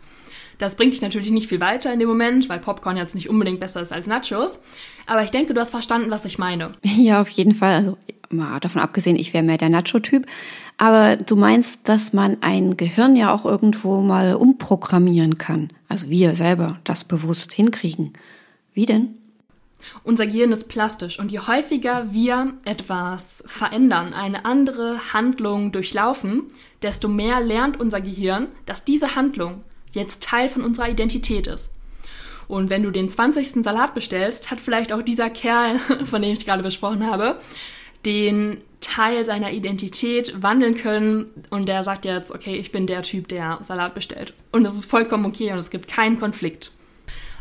Das 0.59 0.77
bringt 0.77 0.95
dich 0.95 1.03
natürlich 1.03 1.31
nicht 1.31 1.49
viel 1.49 1.61
weiter 1.61 1.93
in 1.93 1.99
dem 1.99 2.09
Moment, 2.09 2.49
weil 2.49 2.59
Popcorn 2.59 2.97
jetzt 2.97 3.15
nicht 3.15 3.29
unbedingt 3.29 3.61
besser 3.61 3.83
ist 3.83 3.93
als 3.93 4.07
Nachos. 4.07 4.59
Aber 5.05 5.23
ich 5.23 5.31
denke, 5.31 5.53
du 5.53 5.61
hast 5.61 5.71
verstanden, 5.71 6.11
was 6.11 6.25
ich 6.25 6.39
meine. 6.39 6.73
Ja, 6.83 7.21
auf 7.21 7.29
jeden 7.29 7.55
Fall. 7.55 7.75
Also 7.75 7.99
mal 8.31 8.61
davon 8.61 8.81
abgesehen, 8.81 9.17
ich 9.17 9.35
wäre 9.35 9.45
mehr 9.45 9.59
der 9.59 9.69
Nacho-Typ. 9.69 10.27
Aber 10.79 11.17
du 11.17 11.37
meinst, 11.37 11.89
dass 11.89 12.13
man 12.13 12.39
ein 12.43 12.77
Gehirn 12.77 13.17
ja 13.17 13.35
auch 13.35 13.45
irgendwo 13.45 14.01
mal 14.01 14.35
umprogrammieren 14.35 15.39
kann. 15.39 15.71
Also 15.89 16.09
wir 16.09 16.35
selber 16.35 16.79
das 16.85 17.05
bewusst 17.05 17.53
hinkriegen. 17.53 18.13
Wie 18.75 18.87
denn? 18.87 19.15
Unser 20.03 20.27
Gehirn 20.27 20.53
ist 20.53 20.69
plastisch 20.69 21.19
und 21.19 21.33
je 21.33 21.41
häufiger 21.41 22.13
wir 22.13 22.55
etwas 22.65 23.43
verändern, 23.47 24.13
eine 24.13 24.45
andere 24.45 25.13
Handlung 25.13 25.73
durchlaufen, 25.73 26.45
desto 26.83 27.09
mehr 27.09 27.41
lernt 27.41 27.79
unser 27.79 28.01
Gehirn, 28.01 28.49
dass 28.67 28.85
diese 28.85 29.17
Handlung 29.17 29.63
jetzt 29.93 30.23
Teil 30.23 30.49
von 30.49 30.63
unserer 30.63 30.89
Identität 30.89 31.47
ist. 31.47 31.71
Und 32.49 32.71
wenn 32.71 32.83
du 32.83 32.91
den 32.91 33.09
20. 33.09 33.65
Salat 33.65 33.95
bestellst, 33.95 34.51
hat 34.51 34.61
vielleicht 34.61 34.93
auch 34.93 35.03
dieser 35.03 35.31
Kerl, 35.31 35.79
von 36.05 36.23
dem 36.23 36.33
ich 36.33 36.45
gerade 36.45 36.63
besprochen 36.63 37.07
habe, 37.07 37.39
den 38.07 38.63
Teil 38.81 39.27
seiner 39.27 39.51
Identität 39.51 40.43
wandeln 40.43 40.77
können 40.77 41.27
und 41.51 41.69
der 41.69 41.83
sagt 41.83 42.05
jetzt, 42.05 42.31
okay, 42.31 42.55
ich 42.55 42.71
bin 42.73 42.87
der 42.87 43.03
Typ, 43.03 43.29
der 43.29 43.59
Salat 43.63 43.95
bestellt. 43.95 44.33
Und 44.53 44.65
das 44.65 44.75
ist 44.75 44.87
vollkommen 44.89 45.27
okay 45.27 45.53
und 45.53 45.59
es 45.59 45.71
gibt 45.71 45.89
keinen 45.89 46.21
Konflikt. 46.21 46.71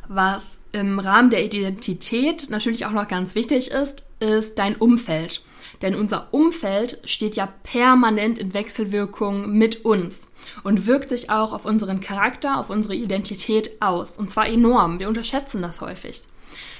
Was 0.07 0.57
im 0.71 0.99
Rahmen 0.99 1.29
der 1.29 1.45
Identität 1.45 2.49
natürlich 2.49 2.85
auch 2.85 2.91
noch 2.91 3.07
ganz 3.07 3.35
wichtig 3.35 3.71
ist, 3.71 4.05
ist 4.19 4.57
dein 4.57 4.75
Umfeld. 4.75 5.43
Denn 5.81 5.95
unser 5.95 6.33
Umfeld 6.33 6.99
steht 7.05 7.35
ja 7.35 7.47
permanent 7.63 8.39
in 8.39 8.53
Wechselwirkung 8.53 9.57
mit 9.57 9.85
uns 9.85 10.27
und 10.63 10.87
wirkt 10.87 11.09
sich 11.09 11.29
auch 11.29 11.53
auf 11.53 11.65
unseren 11.65 11.99
Charakter, 11.99 12.59
auf 12.59 12.69
unsere 12.69 12.95
Identität 12.95 13.81
aus. 13.81 14.17
Und 14.17 14.31
zwar 14.31 14.47
enorm. 14.47 14.99
Wir 14.99 15.07
unterschätzen 15.07 15.61
das 15.61 15.81
häufig. 15.81 16.23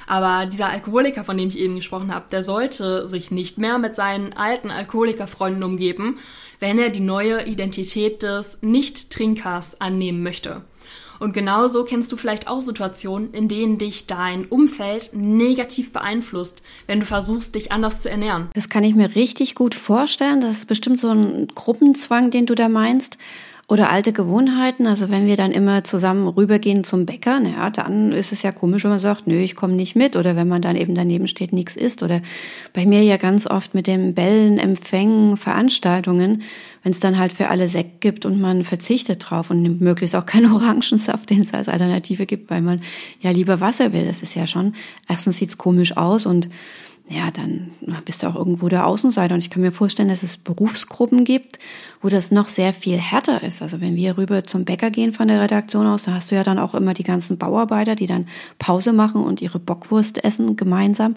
Aber 0.07 0.45
dieser 0.45 0.69
Alkoholiker, 0.69 1.23
von 1.23 1.37
dem 1.37 1.49
ich 1.49 1.57
eben 1.57 1.75
gesprochen 1.75 2.13
habe, 2.13 2.25
der 2.31 2.43
sollte 2.43 3.07
sich 3.07 3.31
nicht 3.31 3.57
mehr 3.57 3.77
mit 3.77 3.95
seinen 3.95 4.33
alten 4.33 4.71
Alkoholikerfreunden 4.71 5.63
umgeben, 5.63 6.19
wenn 6.59 6.79
er 6.79 6.89
die 6.89 7.01
neue 7.01 7.45
Identität 7.45 8.23
des 8.23 8.59
Nicht-Trinkers 8.61 9.81
annehmen 9.81 10.23
möchte. 10.23 10.61
Und 11.19 11.33
genauso 11.33 11.83
kennst 11.83 12.11
du 12.11 12.17
vielleicht 12.17 12.47
auch 12.47 12.59
Situationen, 12.59 13.33
in 13.33 13.47
denen 13.47 13.77
dich 13.77 14.05
dein 14.07 14.45
Umfeld 14.45 15.11
negativ 15.13 15.93
beeinflusst, 15.93 16.61
wenn 16.87 16.99
du 16.99 17.05
versuchst, 17.05 17.55
dich 17.55 17.71
anders 17.71 18.01
zu 18.01 18.09
ernähren. 18.09 18.49
Das 18.53 18.69
kann 18.69 18.83
ich 18.83 18.95
mir 18.95 19.15
richtig 19.15 19.55
gut 19.55 19.75
vorstellen. 19.75 20.41
Das 20.41 20.51
ist 20.57 20.67
bestimmt 20.67 20.99
so 20.99 21.09
ein 21.09 21.47
Gruppenzwang, 21.47 22.31
den 22.31 22.45
du 22.45 22.55
da 22.55 22.69
meinst. 22.69 23.17
Oder 23.67 23.89
alte 23.89 24.13
Gewohnheiten, 24.13 24.85
also 24.85 25.09
wenn 25.09 25.25
wir 25.25 25.37
dann 25.37 25.51
immer 25.51 25.83
zusammen 25.83 26.27
rübergehen 26.27 26.83
zum 26.83 27.07
Bäcker, 27.07 27.39
naja, 27.39 27.71
dann 27.71 28.11
ist 28.11 28.31
es 28.31 28.43
ja 28.43 28.51
komisch, 28.51 28.83
wenn 28.83 28.91
man 28.91 28.99
sagt, 28.99 29.25
nö, 29.25 29.39
ich 29.39 29.55
komme 29.55 29.73
nicht 29.73 29.95
mit. 29.95 30.15
Oder 30.15 30.35
wenn 30.35 30.47
man 30.47 30.61
dann 30.61 30.75
eben 30.75 30.93
daneben 30.93 31.27
steht, 31.27 31.51
nichts 31.51 31.75
isst. 31.75 32.03
Oder 32.03 32.21
bei 32.73 32.85
mir 32.85 33.01
ja 33.01 33.17
ganz 33.17 33.47
oft 33.47 33.73
mit 33.73 33.87
dem 33.87 34.13
Bellen, 34.13 34.59
Empfängen, 34.59 35.35
Veranstaltungen, 35.35 36.43
wenn 36.83 36.91
es 36.91 36.99
dann 36.99 37.17
halt 37.17 37.33
für 37.33 37.47
alle 37.47 37.67
Sekt 37.67 38.01
gibt 38.01 38.27
und 38.27 38.39
man 38.39 38.65
verzichtet 38.65 39.25
drauf 39.27 39.49
und 39.49 39.63
nimmt 39.63 39.81
möglichst 39.81 40.15
auch 40.15 40.27
keinen 40.27 40.51
Orangensaft, 40.53 41.31
den 41.31 41.41
es 41.41 41.51
als 41.51 41.67
Alternative 41.67 42.27
gibt, 42.27 42.51
weil 42.51 42.61
man 42.61 42.81
ja 43.19 43.31
lieber 43.31 43.61
Wasser 43.61 43.93
will. 43.93 44.05
Das 44.05 44.21
ist 44.21 44.35
ja 44.35 44.45
schon, 44.45 44.75
erstens 45.09 45.39
sieht's 45.39 45.57
komisch 45.57 45.97
aus 45.97 46.27
und 46.27 46.49
ja, 47.07 47.29
dann 47.29 47.71
bist 48.03 48.23
du 48.23 48.27
auch 48.27 48.35
irgendwo 48.35 48.67
der 48.67 48.87
Außenseiter. 48.87 49.35
Und 49.35 49.43
ich 49.43 49.49
kann 49.49 49.61
mir 49.61 49.71
vorstellen, 49.71 50.09
dass 50.09 50.23
es 50.23 50.37
Berufsgruppen 50.37 51.23
gibt, 51.23 51.59
wo 52.01 52.09
das 52.09 52.31
noch 52.31 52.47
sehr 52.47 52.73
viel 52.73 52.97
härter 52.97 53.43
ist. 53.43 53.61
Also 53.61 53.79
wenn 53.79 53.95
wir 53.95 54.17
rüber 54.17 54.43
zum 54.43 54.65
Bäcker 54.65 54.89
gehen 54.89 55.13
von 55.13 55.27
der 55.27 55.39
Redaktion 55.39 55.85
aus, 55.85 56.03
da 56.03 56.13
hast 56.13 56.31
du 56.31 56.35
ja 56.35 56.43
dann 56.43 56.57
auch 56.57 56.73
immer 56.73 56.93
die 56.93 57.03
ganzen 57.03 57.37
Bauarbeiter, 57.37 57.95
die 57.95 58.07
dann 58.07 58.27
Pause 58.57 58.91
machen 58.91 59.23
und 59.23 59.41
ihre 59.41 59.59
Bockwurst 59.59 60.23
essen 60.23 60.55
gemeinsam. 60.55 61.15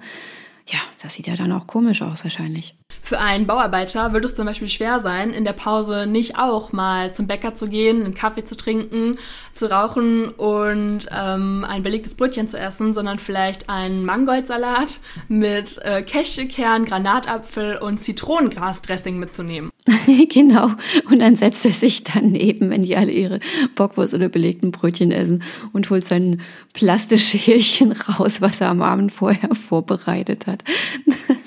Ja, 0.66 0.78
das 1.02 1.14
sieht 1.14 1.26
ja 1.26 1.36
dann 1.36 1.52
auch 1.52 1.66
komisch 1.66 2.02
aus 2.02 2.22
wahrscheinlich. 2.24 2.74
Für 3.08 3.20
einen 3.20 3.46
Bauarbeiter 3.46 4.12
würde 4.12 4.26
es 4.26 4.34
zum 4.34 4.44
Beispiel 4.44 4.68
schwer 4.68 5.00
sein, 5.00 5.30
in 5.30 5.44
der 5.44 5.54
Pause 5.54 6.06
nicht 6.06 6.36
auch 6.36 6.72
mal 6.72 7.10
zum 7.10 7.26
Bäcker 7.26 7.54
zu 7.54 7.66
gehen, 7.66 8.04
einen 8.04 8.12
Kaffee 8.12 8.44
zu 8.44 8.54
trinken, 8.54 9.16
zu 9.54 9.70
rauchen 9.70 10.28
und 10.28 11.06
ähm, 11.10 11.64
ein 11.66 11.82
belegtes 11.82 12.14
Brötchen 12.14 12.48
zu 12.48 12.58
essen, 12.58 12.92
sondern 12.92 13.18
vielleicht 13.18 13.70
einen 13.70 14.04
Mangoldsalat 14.04 15.00
mit 15.26 15.78
äh, 15.84 16.02
Cashewkern, 16.02 16.84
Granatapfel 16.84 17.78
und 17.78 17.96
Zitronengrasdressing 17.96 19.18
mitzunehmen. 19.18 19.70
genau. 20.28 20.72
Und 21.10 21.20
dann 21.20 21.36
setzt 21.36 21.64
er 21.64 21.70
sich 21.70 22.04
daneben, 22.04 22.68
wenn 22.68 22.82
die 22.82 22.98
alle 22.98 23.12
ihre 23.12 23.40
Bockwurst 23.74 24.12
oder 24.12 24.28
belegten 24.28 24.70
Brötchen 24.70 25.12
essen 25.12 25.42
und 25.72 25.88
holt 25.88 26.06
sein 26.06 26.42
Plastikschälchen 26.74 27.92
raus, 27.92 28.42
was 28.42 28.60
er 28.60 28.68
am 28.68 28.82
Abend 28.82 29.12
vorher 29.12 29.54
vorbereitet 29.54 30.46
hat. 30.46 30.62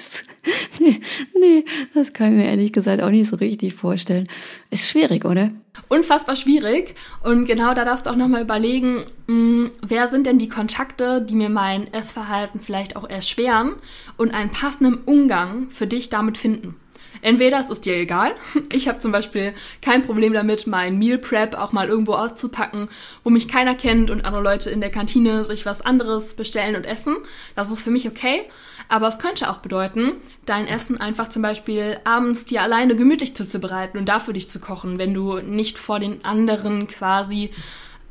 Nee, 1.40 1.66
das 1.94 2.14
kann 2.14 2.32
ich 2.32 2.38
mir 2.38 2.50
ehrlich 2.50 2.72
gesagt 2.72 3.02
auch 3.02 3.10
nicht 3.10 3.30
so 3.30 3.36
richtig 3.36 3.74
vorstellen. 3.74 4.28
Ist 4.70 4.88
schwierig, 4.88 5.26
oder? 5.26 5.52
Unfassbar 5.88 6.36
schwierig. 6.36 6.96
Und 7.24 7.46
genau 7.46 7.74
da 7.74 7.86
darfst 7.86 8.06
du 8.06 8.10
auch 8.10 8.16
nochmal 8.16 8.44
überlegen, 8.44 9.06
mh, 9.28 9.28
hm, 9.28 9.72
wer 9.82 10.08
sind 10.08 10.28
denn 10.28 10.40
die 10.40 10.50
Kontakte, 10.50 11.22
die 11.22 11.36
mir 11.36 11.50
mein 11.50 11.92
Essverhalten 11.94 12.60
vielleicht 12.60 12.96
auch 12.96 13.10
erschweren 13.10 13.76
und 14.18 14.34
einen 14.34 14.52
passenden 14.52 14.96
Umgang 15.06 15.70
für 15.70 15.88
dich 15.88 16.10
damit 16.10 16.38
finden. 16.38 16.76
Entweder 17.22 17.60
es 17.60 17.70
ist 17.70 17.86
dir 17.86 17.96
egal. 17.96 18.34
Ich 18.72 18.88
habe 18.88 19.00
zum 19.00 19.12
Beispiel 19.12 19.54
kein 19.82 20.02
Problem 20.02 20.34
damit, 20.34 20.66
mein 20.66 20.98
Meal 20.98 21.18
Prep 21.18 21.56
auch 21.56 21.72
mal 21.72 21.90
irgendwo 21.90 22.14
auszupacken, 22.14 22.90
wo 23.24 23.30
mich 23.30 23.48
keiner 23.48 23.76
kennt 23.76 24.10
und 24.10 24.26
andere 24.26 24.42
Leute 24.42 24.70
in 24.70 24.82
der 24.82 24.92
Kantine 24.92 25.44
sich 25.44 25.66
was 25.66 25.82
anderes 25.82 26.34
bestellen 26.34 26.76
und 26.76 26.86
essen. 26.86 27.18
Das 27.56 27.70
ist 27.70 27.84
für 27.84 27.92
mich 27.92 28.08
okay. 28.08 28.44
Aber 28.92 29.08
es 29.08 29.20
könnte 29.20 29.50
auch 29.50 29.60
bedeuten, 29.60 30.16
dein 30.46 30.68
Essen 30.68 31.00
einfach 31.00 31.30
zum 31.30 31.42
Beispiel 31.42 32.02
abends 32.04 32.44
dir 32.44 32.62
alleine 32.62 32.98
gemütlich 32.98 33.34
zuzubereiten 33.38 33.98
und 33.98 34.10
dafür 34.10 34.34
dich 34.34 34.50
zu 34.50 34.60
kochen, 34.60 34.98
wenn 34.98 35.14
du 35.14 35.38
nicht 35.38 35.78
vor 35.78 35.98
den 35.98 36.26
anderen 36.26 36.88
quasi 36.88 37.52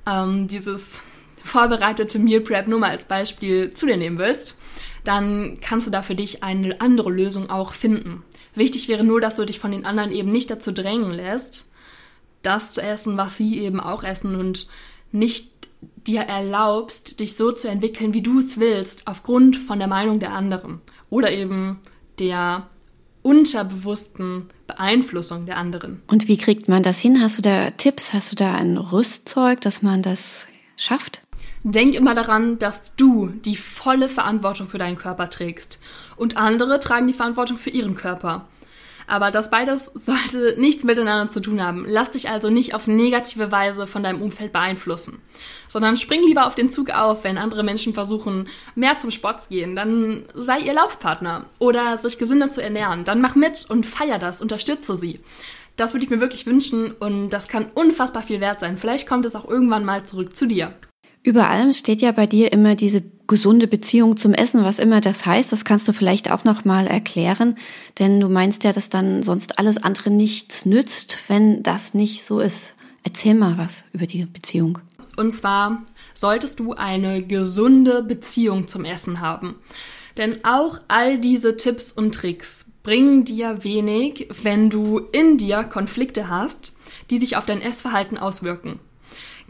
ähm, 0.06 0.48
dieses 0.48 1.02
vorbereitete 1.44 2.18
Meal 2.18 2.40
Prep 2.40 2.66
nur 2.66 2.78
mal 2.78 2.88
als 2.88 3.04
Beispiel 3.04 3.74
zu 3.74 3.84
dir 3.84 3.98
nehmen 3.98 4.16
willst, 4.16 4.58
dann 5.04 5.58
kannst 5.60 5.86
du 5.86 5.90
da 5.90 6.00
für 6.00 6.14
dich 6.14 6.42
eine 6.42 6.80
andere 6.80 7.10
Lösung 7.10 7.50
auch 7.50 7.74
finden. 7.74 8.24
Wichtig 8.54 8.88
wäre 8.88 9.04
nur, 9.04 9.20
dass 9.20 9.34
du 9.34 9.44
dich 9.44 9.58
von 9.58 9.72
den 9.72 9.84
anderen 9.84 10.12
eben 10.12 10.32
nicht 10.32 10.50
dazu 10.50 10.72
drängen 10.72 11.12
lässt, 11.12 11.66
das 12.40 12.72
zu 12.72 12.80
essen, 12.80 13.18
was 13.18 13.36
sie 13.36 13.58
eben 13.58 13.80
auch 13.80 14.02
essen 14.02 14.34
und 14.34 14.66
nicht 15.12 15.49
dir 16.06 16.22
erlaubst, 16.22 17.20
dich 17.20 17.36
so 17.36 17.52
zu 17.52 17.68
entwickeln, 17.68 18.14
wie 18.14 18.22
du 18.22 18.38
es 18.38 18.58
willst, 18.58 19.06
aufgrund 19.06 19.56
von 19.56 19.78
der 19.78 19.88
Meinung 19.88 20.18
der 20.18 20.32
anderen 20.32 20.80
oder 21.08 21.30
eben 21.30 21.78
der 22.18 22.68
unterbewussten 23.22 24.46
Beeinflussung 24.66 25.44
der 25.44 25.58
anderen. 25.58 26.02
Und 26.06 26.28
wie 26.28 26.38
kriegt 26.38 26.68
man 26.68 26.82
das 26.82 26.98
hin? 26.98 27.20
Hast 27.20 27.38
du 27.38 27.42
da 27.42 27.70
Tipps? 27.70 28.12
Hast 28.12 28.32
du 28.32 28.36
da 28.36 28.54
ein 28.54 28.78
Rüstzeug, 28.78 29.60
dass 29.60 29.82
man 29.82 30.02
das 30.02 30.46
schafft? 30.76 31.22
Denk 31.62 31.94
immer 31.94 32.14
daran, 32.14 32.58
dass 32.58 32.96
du 32.96 33.28
die 33.28 33.56
volle 33.56 34.08
Verantwortung 34.08 34.66
für 34.66 34.78
deinen 34.78 34.96
Körper 34.96 35.28
trägst 35.28 35.78
und 36.16 36.38
andere 36.38 36.80
tragen 36.80 37.06
die 37.06 37.12
Verantwortung 37.12 37.58
für 37.58 37.70
ihren 37.70 37.94
Körper. 37.94 38.46
Aber 39.10 39.32
das 39.32 39.50
beides 39.50 39.90
sollte 39.96 40.54
nichts 40.56 40.84
miteinander 40.84 41.28
zu 41.32 41.40
tun 41.40 41.60
haben. 41.60 41.84
Lass 41.84 42.12
dich 42.12 42.28
also 42.28 42.48
nicht 42.48 42.74
auf 42.74 42.86
negative 42.86 43.50
Weise 43.50 43.88
von 43.88 44.04
deinem 44.04 44.22
Umfeld 44.22 44.52
beeinflussen, 44.52 45.20
sondern 45.66 45.96
spring 45.96 46.22
lieber 46.22 46.46
auf 46.46 46.54
den 46.54 46.70
Zug 46.70 46.90
auf, 46.90 47.24
wenn 47.24 47.36
andere 47.36 47.64
Menschen 47.64 47.92
versuchen, 47.92 48.48
mehr 48.76 48.98
zum 48.98 49.10
Sport 49.10 49.40
zu 49.40 49.48
gehen. 49.48 49.74
Dann 49.74 50.26
sei 50.34 50.60
ihr 50.60 50.74
Laufpartner 50.74 51.46
oder 51.58 51.96
sich 51.96 52.18
gesünder 52.18 52.52
zu 52.52 52.62
ernähren. 52.62 53.02
Dann 53.02 53.20
mach 53.20 53.34
mit 53.34 53.66
und 53.68 53.84
feier 53.84 54.20
das, 54.20 54.40
unterstütze 54.40 54.94
sie. 54.94 55.18
Das 55.74 55.92
würde 55.92 56.04
ich 56.04 56.10
mir 56.10 56.20
wirklich 56.20 56.46
wünschen 56.46 56.92
und 56.92 57.30
das 57.30 57.48
kann 57.48 57.68
unfassbar 57.74 58.22
viel 58.22 58.40
wert 58.40 58.60
sein. 58.60 58.78
Vielleicht 58.78 59.08
kommt 59.08 59.26
es 59.26 59.34
auch 59.34 59.48
irgendwann 59.48 59.84
mal 59.84 60.04
zurück 60.04 60.36
zu 60.36 60.46
dir. 60.46 60.72
Über 61.22 61.48
allem 61.50 61.72
steht 61.72 62.00
ja 62.00 62.12
bei 62.12 62.26
dir 62.26 62.52
immer 62.52 62.76
diese 62.76 63.02
gesunde 63.26 63.66
Beziehung 63.66 64.16
zum 64.16 64.32
Essen, 64.32 64.64
was 64.64 64.78
immer 64.78 65.00
das 65.00 65.26
heißt. 65.26 65.52
Das 65.52 65.64
kannst 65.64 65.86
du 65.86 65.92
vielleicht 65.92 66.30
auch 66.30 66.44
noch 66.44 66.64
mal 66.64 66.86
erklären, 66.86 67.56
denn 67.98 68.18
du 68.20 68.28
meinst 68.28 68.64
ja, 68.64 68.72
dass 68.72 68.88
dann 68.88 69.22
sonst 69.22 69.58
alles 69.58 69.76
andere 69.76 70.10
nichts 70.10 70.64
nützt, 70.64 71.18
wenn 71.28 71.62
das 71.62 71.94
nicht 71.94 72.24
so 72.24 72.40
ist. 72.40 72.74
Erzähl 73.04 73.34
mal 73.34 73.58
was 73.58 73.84
über 73.92 74.06
die 74.06 74.24
Beziehung. 74.24 74.78
Und 75.16 75.32
zwar 75.32 75.82
solltest 76.14 76.58
du 76.58 76.72
eine 76.72 77.22
gesunde 77.22 78.02
Beziehung 78.02 78.68
zum 78.68 78.84
Essen 78.84 79.20
haben. 79.20 79.56
Denn 80.16 80.44
auch 80.44 80.80
all 80.88 81.18
diese 81.18 81.56
Tipps 81.56 81.92
und 81.92 82.14
Tricks 82.14 82.64
bringen 82.82 83.24
dir 83.24 83.62
wenig, 83.62 84.28
wenn 84.42 84.70
du 84.70 84.98
in 85.12 85.36
dir 85.36 85.64
Konflikte 85.64 86.28
hast, 86.28 86.74
die 87.10 87.18
sich 87.18 87.36
auf 87.36 87.46
dein 87.46 87.60
Essverhalten 87.60 88.18
auswirken. 88.18 88.80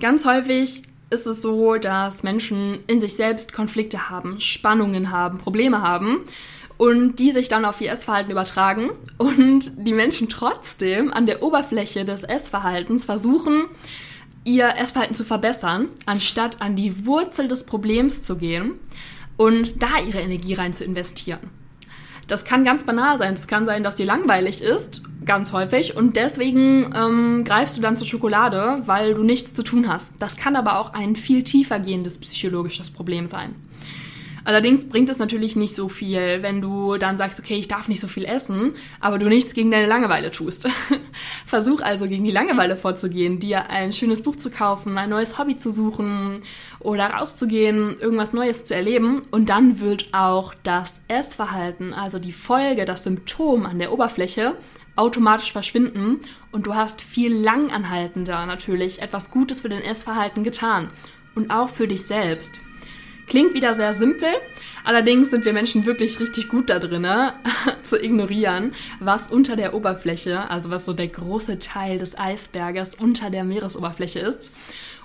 Ganz 0.00 0.26
häufig 0.26 0.82
ist 1.10 1.26
es 1.26 1.42
so, 1.42 1.76
dass 1.76 2.22
Menschen 2.22 2.80
in 2.86 3.00
sich 3.00 3.14
selbst 3.14 3.52
Konflikte 3.52 4.10
haben, 4.10 4.40
Spannungen 4.40 5.10
haben, 5.10 5.38
Probleme 5.38 5.82
haben 5.82 6.24
und 6.78 7.16
die 7.16 7.32
sich 7.32 7.48
dann 7.48 7.64
auf 7.64 7.80
ihr 7.80 7.90
Essverhalten 7.90 8.30
übertragen 8.30 8.90
und 9.18 9.72
die 9.76 9.92
Menschen 9.92 10.28
trotzdem 10.28 11.12
an 11.12 11.26
der 11.26 11.42
Oberfläche 11.42 12.04
des 12.04 12.22
Essverhaltens 12.22 13.04
versuchen, 13.04 13.66
ihr 14.44 14.76
Essverhalten 14.76 15.14
zu 15.14 15.24
verbessern, 15.24 15.88
anstatt 16.06 16.62
an 16.62 16.76
die 16.76 17.04
Wurzel 17.04 17.48
des 17.48 17.64
Problems 17.64 18.22
zu 18.22 18.36
gehen 18.36 18.74
und 19.36 19.82
da 19.82 19.98
ihre 20.06 20.20
Energie 20.20 20.54
rein 20.54 20.72
zu 20.72 20.84
investieren. 20.84 21.50
Das 22.28 22.44
kann 22.44 22.64
ganz 22.64 22.84
banal 22.84 23.18
sein. 23.18 23.34
Es 23.34 23.48
kann 23.48 23.66
sein, 23.66 23.82
dass 23.82 23.96
dir 23.96 24.06
langweilig 24.06 24.62
ist, 24.62 25.02
ganz 25.30 25.52
häufig, 25.52 25.96
und 25.96 26.16
deswegen 26.16 26.92
ähm, 26.92 27.44
greifst 27.44 27.76
du 27.76 27.80
dann 27.80 27.96
zur 27.96 28.04
Schokolade, 28.04 28.82
weil 28.86 29.14
du 29.14 29.22
nichts 29.22 29.54
zu 29.54 29.62
tun 29.62 29.86
hast. 29.86 30.12
Das 30.18 30.36
kann 30.36 30.56
aber 30.56 30.80
auch 30.80 30.92
ein 30.92 31.14
viel 31.14 31.44
tiefer 31.44 31.78
gehendes 31.78 32.18
psychologisches 32.18 32.90
Problem 32.90 33.28
sein. 33.28 33.54
Allerdings 34.42 34.88
bringt 34.88 35.08
es 35.08 35.18
natürlich 35.18 35.54
nicht 35.54 35.76
so 35.76 35.88
viel, 35.88 36.42
wenn 36.42 36.60
du 36.60 36.96
dann 36.96 37.16
sagst, 37.16 37.38
okay, 37.38 37.54
ich 37.54 37.68
darf 37.68 37.86
nicht 37.86 38.00
so 38.00 38.08
viel 38.08 38.24
essen, 38.24 38.74
aber 38.98 39.20
du 39.20 39.28
nichts 39.28 39.54
gegen 39.54 39.70
deine 39.70 39.86
Langeweile 39.86 40.32
tust. 40.32 40.68
Versuch 41.46 41.80
also 41.80 42.08
gegen 42.08 42.24
die 42.24 42.32
Langeweile 42.32 42.76
vorzugehen, 42.76 43.38
dir 43.38 43.70
ein 43.70 43.92
schönes 43.92 44.22
Buch 44.22 44.34
zu 44.34 44.50
kaufen, 44.50 44.98
ein 44.98 45.10
neues 45.10 45.38
Hobby 45.38 45.58
zu 45.58 45.70
suchen 45.70 46.40
oder 46.80 47.06
rauszugehen, 47.06 47.94
irgendwas 48.00 48.32
Neues 48.32 48.64
zu 48.64 48.74
erleben 48.74 49.22
und 49.30 49.48
dann 49.48 49.78
wird 49.78 50.08
auch 50.12 50.54
das 50.64 51.00
Essverhalten, 51.06 51.94
also 51.94 52.18
die 52.18 52.32
Folge, 52.32 52.84
das 52.84 53.04
Symptom 53.04 53.64
an 53.66 53.78
der 53.78 53.92
Oberfläche 53.92 54.56
automatisch 54.96 55.52
verschwinden 55.52 56.20
und 56.52 56.66
du 56.66 56.74
hast 56.74 57.00
viel 57.00 57.34
langanhaltender 57.34 58.46
natürlich 58.46 59.02
etwas 59.02 59.30
Gutes 59.30 59.62
für 59.62 59.68
dein 59.68 59.82
Essverhalten 59.82 60.44
getan 60.44 60.88
und 61.34 61.50
auch 61.50 61.68
für 61.68 61.88
dich 61.88 62.06
selbst. 62.06 62.62
Klingt 63.30 63.54
wieder 63.54 63.74
sehr 63.74 63.92
simpel, 63.92 64.28
allerdings 64.82 65.30
sind 65.30 65.44
wir 65.44 65.52
Menschen 65.52 65.86
wirklich 65.86 66.18
richtig 66.18 66.48
gut 66.48 66.68
da 66.68 66.80
drin, 66.80 67.06
zu 67.82 68.02
ignorieren, 68.02 68.72
was 68.98 69.30
unter 69.30 69.54
der 69.54 69.72
Oberfläche, 69.72 70.50
also 70.50 70.70
was 70.70 70.84
so 70.84 70.92
der 70.92 71.06
große 71.06 71.60
Teil 71.60 71.98
des 71.98 72.18
Eisberges 72.18 72.96
unter 72.96 73.30
der 73.30 73.44
Meeresoberfläche 73.44 74.18
ist 74.18 74.52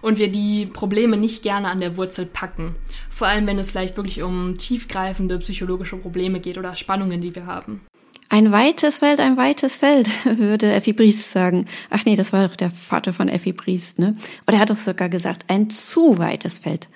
und 0.01 0.17
wir 0.17 0.31
die 0.31 0.65
Probleme 0.65 1.17
nicht 1.17 1.43
gerne 1.43 1.69
an 1.69 1.79
der 1.79 1.97
Wurzel 1.97 2.25
packen. 2.25 2.75
Vor 3.11 3.27
allem, 3.27 3.45
wenn 3.45 3.59
es 3.59 3.69
vielleicht 3.69 3.95
wirklich 3.95 4.23
um 4.23 4.57
tiefgreifende 4.57 5.37
psychologische 5.37 5.97
Probleme 5.97 6.39
geht 6.39 6.57
oder 6.57 6.75
Spannungen, 6.75 7.21
die 7.21 7.35
wir 7.35 7.45
haben. 7.45 7.81
Ein 8.29 8.51
weites 8.51 8.99
Feld, 8.99 9.19
ein 9.19 9.37
weites 9.37 9.75
Feld, 9.77 10.09
würde 10.37 10.71
Effi 10.73 10.93
Briest 10.93 11.31
sagen. 11.31 11.65
Ach 11.89 12.05
nee, 12.05 12.15
das 12.15 12.33
war 12.33 12.47
doch 12.47 12.55
der 12.55 12.71
Vater 12.71 13.13
von 13.13 13.29
Effi 13.29 13.53
Briest, 13.53 13.99
ne? 13.99 14.15
Oder 14.47 14.57
er 14.57 14.61
hat 14.61 14.69
doch 14.69 14.77
sogar 14.77 15.09
gesagt, 15.09 15.45
ein 15.47 15.69
zu 15.69 16.17
weites 16.17 16.59
Feld 16.59 16.87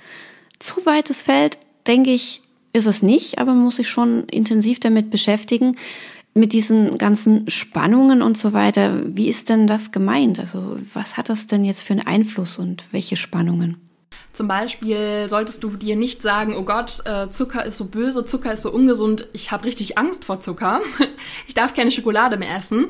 zu 0.59 0.85
weites 0.85 1.23
Feld, 1.23 1.57
denke 1.87 2.11
ich, 2.11 2.41
ist 2.73 2.85
es 2.85 3.01
nicht, 3.01 3.39
aber 3.39 3.53
man 3.53 3.63
muss 3.63 3.77
sich 3.77 3.89
schon 3.89 4.25
intensiv 4.25 4.79
damit 4.79 5.09
beschäftigen, 5.09 5.77
mit 6.35 6.53
diesen 6.53 6.97
ganzen 6.99 7.49
Spannungen 7.49 8.21
und 8.21 8.37
so 8.37 8.53
weiter. 8.53 9.01
Wie 9.15 9.27
ist 9.27 9.49
denn 9.49 9.65
das 9.65 9.91
gemeint? 9.91 10.39
Also 10.39 10.77
was 10.93 11.17
hat 11.17 11.29
das 11.29 11.47
denn 11.47 11.65
jetzt 11.65 11.83
für 11.83 11.93
einen 11.93 12.05
Einfluss 12.05 12.59
und 12.59 12.83
welche 12.91 13.15
Spannungen? 13.15 13.77
Zum 14.31 14.47
Beispiel 14.47 15.27
solltest 15.27 15.63
du 15.63 15.71
dir 15.71 15.95
nicht 15.95 16.21
sagen, 16.21 16.55
oh 16.55 16.63
Gott, 16.63 17.01
äh, 17.05 17.29
Zucker 17.29 17.65
ist 17.65 17.77
so 17.77 17.85
böse, 17.85 18.25
Zucker 18.25 18.53
ist 18.53 18.61
so 18.61 18.71
ungesund, 18.71 19.27
ich 19.33 19.51
habe 19.51 19.65
richtig 19.65 19.97
Angst 19.97 20.25
vor 20.25 20.39
Zucker, 20.39 20.81
ich 21.47 21.55
darf 21.55 21.73
keine 21.73 21.91
Schokolade 21.91 22.37
mehr 22.37 22.55
essen. 22.55 22.89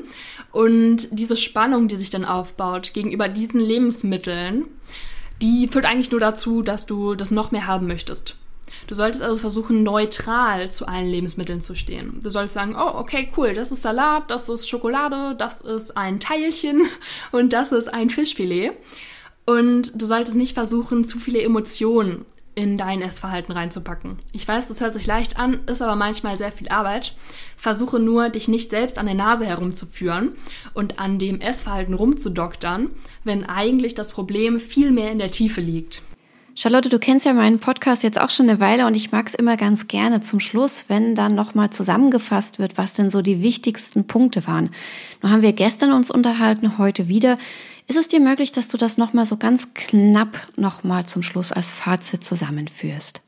Und 0.52 1.08
diese 1.10 1.36
Spannung, 1.36 1.88
die 1.88 1.96
sich 1.96 2.10
dann 2.10 2.24
aufbaut 2.24 2.92
gegenüber 2.92 3.28
diesen 3.28 3.60
Lebensmitteln, 3.60 4.66
die 5.42 5.68
führt 5.68 5.86
eigentlich 5.86 6.10
nur 6.10 6.20
dazu, 6.20 6.62
dass 6.62 6.86
du 6.86 7.14
das 7.14 7.30
noch 7.30 7.50
mehr 7.50 7.66
haben 7.66 7.86
möchtest. 7.86 8.36
Du 8.86 8.94
solltest 8.94 9.22
also 9.22 9.36
versuchen, 9.36 9.82
neutral 9.82 10.70
zu 10.70 10.86
allen 10.86 11.08
Lebensmitteln 11.08 11.60
zu 11.60 11.74
stehen. 11.74 12.20
Du 12.22 12.30
solltest 12.30 12.54
sagen, 12.54 12.76
oh, 12.76 12.98
okay, 12.98 13.30
cool, 13.36 13.54
das 13.54 13.72
ist 13.72 13.82
Salat, 13.82 14.30
das 14.30 14.48
ist 14.48 14.68
Schokolade, 14.68 15.34
das 15.36 15.60
ist 15.60 15.96
ein 15.96 16.20
Teilchen 16.20 16.86
und 17.32 17.52
das 17.52 17.72
ist 17.72 17.92
ein 17.92 18.10
Fischfilet. 18.10 18.72
Und 19.50 20.00
du 20.00 20.06
solltest 20.06 20.36
nicht 20.36 20.54
versuchen, 20.54 21.04
zu 21.04 21.18
viele 21.18 21.42
Emotionen 21.42 22.24
in 22.54 22.76
dein 22.76 23.02
Essverhalten 23.02 23.52
reinzupacken. 23.52 24.20
Ich 24.32 24.46
weiß, 24.46 24.68
das 24.68 24.80
hört 24.80 24.94
sich 24.94 25.06
leicht 25.06 25.40
an, 25.40 25.60
ist 25.66 25.82
aber 25.82 25.96
manchmal 25.96 26.38
sehr 26.38 26.52
viel 26.52 26.68
Arbeit. 26.68 27.16
Versuche 27.56 27.98
nur, 27.98 28.28
dich 28.28 28.46
nicht 28.46 28.70
selbst 28.70 28.96
an 28.96 29.06
der 29.06 29.16
Nase 29.16 29.46
herumzuführen 29.46 30.36
und 30.72 31.00
an 31.00 31.18
dem 31.18 31.40
Essverhalten 31.40 31.94
rumzudoktern, 31.94 32.90
wenn 33.24 33.44
eigentlich 33.44 33.96
das 33.96 34.12
Problem 34.12 34.60
viel 34.60 34.92
mehr 34.92 35.10
in 35.10 35.18
der 35.18 35.32
Tiefe 35.32 35.60
liegt. 35.60 36.02
Charlotte, 36.54 36.88
du 36.88 37.00
kennst 37.00 37.26
ja 37.26 37.32
meinen 37.32 37.58
Podcast 37.58 38.04
jetzt 38.04 38.20
auch 38.20 38.30
schon 38.30 38.48
eine 38.48 38.60
Weile 38.60 38.86
und 38.86 38.96
ich 38.96 39.10
mag 39.10 39.26
es 39.26 39.34
immer 39.34 39.56
ganz 39.56 39.88
gerne 39.88 40.20
zum 40.20 40.38
Schluss, 40.38 40.84
wenn 40.86 41.16
dann 41.16 41.34
nochmal 41.34 41.70
zusammengefasst 41.70 42.60
wird, 42.60 42.78
was 42.78 42.92
denn 42.92 43.10
so 43.10 43.20
die 43.20 43.42
wichtigsten 43.42 44.06
Punkte 44.06 44.46
waren. 44.46 44.70
Nun 45.22 45.32
haben 45.32 45.42
wir 45.42 45.54
gestern 45.54 45.92
uns 45.92 46.10
unterhalten, 46.10 46.78
heute 46.78 47.08
wieder. 47.08 47.36
Ist 47.90 47.96
es 47.96 48.06
dir 48.06 48.20
möglich, 48.20 48.52
dass 48.52 48.68
du 48.68 48.76
das 48.76 48.98
nochmal 48.98 49.26
so 49.26 49.36
ganz 49.36 49.74
knapp 49.74 50.46
nochmal 50.54 51.06
zum 51.06 51.24
Schluss 51.24 51.50
als 51.50 51.72
Fazit 51.72 52.22
zusammenführst? 52.22 53.20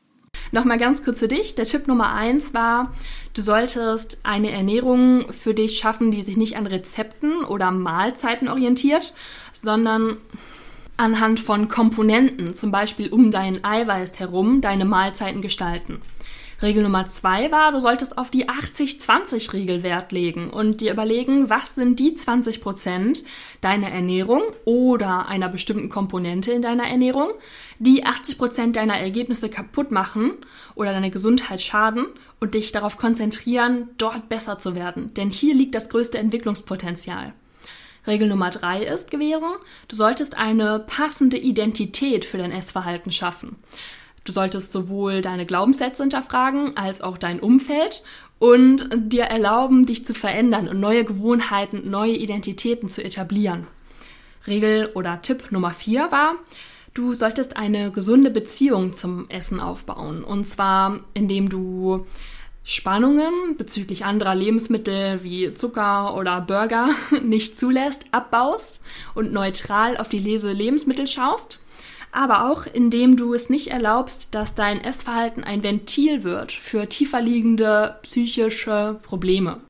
Nochmal 0.52 0.78
ganz 0.78 1.02
kurz 1.02 1.19
für 1.19 1.26
dich. 1.26 1.57
Der 1.57 1.64
Tipp 1.64 1.88
Nummer 1.88 2.12
eins 2.12 2.54
war, 2.54 2.95
du 3.35 3.42
solltest 3.42 4.21
eine 4.23 4.52
Ernährung 4.52 5.33
für 5.33 5.52
dich 5.52 5.78
schaffen, 5.78 6.12
die 6.12 6.23
sich 6.23 6.37
nicht 6.37 6.57
an 6.57 6.69
Rezepten 6.69 7.45
oder 7.45 7.73
Mahlzeiten 7.73 8.47
orientiert, 8.47 9.14
sondern 9.53 10.18
anhand 10.96 11.40
von 11.40 11.66
Komponenten, 11.66 12.55
zum 12.55 12.70
Beispiel 12.70 13.09
um 13.09 13.33
dein 13.33 13.64
Eiweiß 13.64 14.20
herum, 14.20 14.61
deine 14.61 14.85
Mahlzeiten 14.85 15.42
gestalten. 15.42 16.01
Regel 16.62 16.85
Nummer 16.85 17.07
zwei 17.09 17.51
war, 17.51 17.72
du 17.72 17.81
solltest 17.81 18.18
auf 18.18 18.31
die 18.31 18.48
80-20-Regel 18.48 19.83
Wert 19.83 20.12
legen 20.12 20.48
und 20.48 20.81
dir 20.81 20.92
überlegen, 20.92 21.51
was 21.51 21.75
sind 21.75 21.98
die 21.98 22.14
20 22.14 22.61
Prozent 22.61 23.25
deiner 23.61 23.90
Ernährung 23.90 24.42
oder 24.64 25.27
einer 25.27 25.48
bestimmten 25.48 25.88
Komponente 25.88 26.53
in 26.53 26.62
deiner 26.62 26.85
Ernährung, 26.85 27.33
die 27.81 28.07
80 28.07 28.38
Prozent 28.38 28.77
deiner 28.77 28.96
Ergebnisse 28.96 29.51
kaputt 29.51 29.90
machen 29.90 30.35
oder 30.77 30.92
deine 30.92 31.11
Gesundheit 31.11 31.61
schaden 31.61 32.07
und 32.38 32.55
dich 32.55 32.70
darauf 32.70 32.96
konzentrieren, 32.96 33.90
dort 33.98 34.29
besser 34.29 34.61
zu 34.61 34.77
werden. 34.77 35.12
Denn 35.14 35.31
hier 35.31 35.55
liegt 35.55 35.75
das 35.75 35.88
größte 35.88 36.18
Entwicklungspotenzial. 36.18 37.35
Regel 38.07 38.29
Nummer 38.29 38.51
drei 38.51 38.85
ist 38.85 39.11
gewesen, 39.11 39.48
du 39.88 39.96
solltest 39.96 40.37
eine 40.37 40.81
passende 40.81 41.38
Identität 41.38 42.25
für 42.25 42.38
dein 42.38 42.53
Essverhalten 42.53 43.12
schaffen. 43.12 43.57
Du 44.24 44.32
solltest 44.32 44.72
sowohl 44.72 45.20
deine 45.20 45.46
Glaubenssätze 45.46 46.02
hinterfragen 46.04 46.76
als 46.76 47.00
auch 47.00 47.18
dein 47.18 47.40
Umfeld 47.40 48.02
und 48.38 48.88
dir 48.92 49.24
erlauben, 49.24 49.87
dich 49.87 50.04
zu 50.04 50.14
verändern 50.14 50.68
und 50.68 50.80
neue 50.80 51.04
Gewohnheiten, 51.04 51.90
neue 51.90 52.14
Identitäten 52.14 52.88
zu 52.88 53.02
etablieren. 53.04 53.66
Regel 54.46 54.90
oder 54.94 55.22
Tipp 55.22 55.50
Nummer 55.50 55.70
vier 55.70 56.11
war, 56.11 56.35
du 56.94 57.14
solltest 57.14 57.56
eine 57.56 57.90
gesunde 57.90 58.30
Beziehung 58.30 58.92
zum 58.92 59.28
Essen 59.28 59.61
aufbauen. 59.61 60.24
Und 60.24 60.46
zwar, 60.46 61.00
indem 61.14 61.48
du 61.48 62.06
Spannungen 62.64 63.56
bezüglich 63.56 64.04
anderer 64.04 64.37
Lebensmittel 64.37 65.24
wie 65.24 65.52
Zucker 65.54 66.16
oder 66.16 66.40
Burger 66.40 66.90
nicht 67.22 67.58
zulässt, 67.58 68.04
abbaust 68.12 68.80
und 69.14 69.32
neutral 69.32 69.96
auf 69.96 70.08
die 70.08 70.18
Lese 70.18 70.52
Lebensmittel 70.52 71.08
schaust 71.08 71.62
aber 72.12 72.51
auch 72.51 72.66
indem 72.66 73.16
du 73.16 73.35
es 73.35 73.51
nicht 73.51 73.68
erlaubst, 73.68 74.35
dass 74.35 74.55
dein 74.55 74.83
Essverhalten 74.83 75.42
ein 75.42 75.64
Ventil 75.64 76.22
wird 76.22 76.53
für 76.53 76.88
tiefer 76.88 77.20
liegende 77.20 77.96
psychische 78.03 79.01
Probleme. 79.03 79.61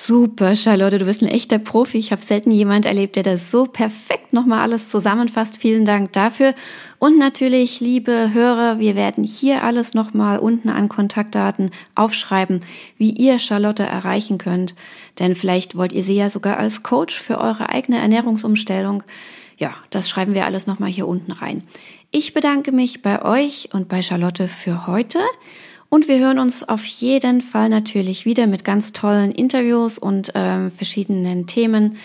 Super, 0.00 0.54
Charlotte, 0.54 0.98
du 0.98 1.06
bist 1.06 1.22
ein 1.22 1.28
echter 1.28 1.58
Profi. 1.58 1.98
Ich 1.98 2.12
habe 2.12 2.22
selten 2.22 2.52
jemand 2.52 2.86
erlebt, 2.86 3.16
der 3.16 3.24
das 3.24 3.50
so 3.50 3.64
perfekt 3.64 4.32
nochmal 4.32 4.60
alles 4.60 4.90
zusammenfasst. 4.90 5.56
Vielen 5.56 5.84
Dank 5.84 6.12
dafür. 6.12 6.54
Und 7.00 7.18
natürlich, 7.18 7.80
liebe 7.80 8.30
Hörer, 8.32 8.78
wir 8.78 8.94
werden 8.94 9.24
hier 9.24 9.64
alles 9.64 9.94
nochmal 9.94 10.38
unten 10.38 10.68
an 10.68 10.88
Kontaktdaten 10.88 11.72
aufschreiben, 11.96 12.60
wie 12.96 13.10
ihr 13.10 13.40
Charlotte 13.40 13.82
erreichen 13.82 14.38
könnt. 14.38 14.76
Denn 15.18 15.34
vielleicht 15.34 15.74
wollt 15.74 15.92
ihr 15.92 16.04
sie 16.04 16.14
ja 16.14 16.30
sogar 16.30 16.58
als 16.58 16.84
Coach 16.84 17.18
für 17.18 17.38
eure 17.38 17.68
eigene 17.68 17.98
Ernährungsumstellung 17.98 19.02
ja, 19.58 19.74
das 19.90 20.08
schreiben 20.08 20.34
wir 20.34 20.46
alles 20.46 20.66
nochmal 20.66 20.88
hier 20.88 21.06
unten 21.06 21.32
rein. 21.32 21.64
Ich 22.10 22.32
bedanke 22.32 22.72
mich 22.72 23.02
bei 23.02 23.22
euch 23.22 23.68
und 23.72 23.88
bei 23.88 24.02
Charlotte 24.02 24.48
für 24.48 24.86
heute. 24.86 25.18
Und 25.90 26.06
wir 26.06 26.18
hören 26.18 26.38
uns 26.38 26.68
auf 26.68 26.84
jeden 26.84 27.42
Fall 27.42 27.68
natürlich 27.68 28.24
wieder 28.24 28.46
mit 28.46 28.64
ganz 28.64 28.92
tollen 28.92 29.32
Interviews 29.32 29.98
und 29.98 30.34
äh, 30.34 30.70
verschiedenen 30.70 31.46
Themen. 31.46 31.96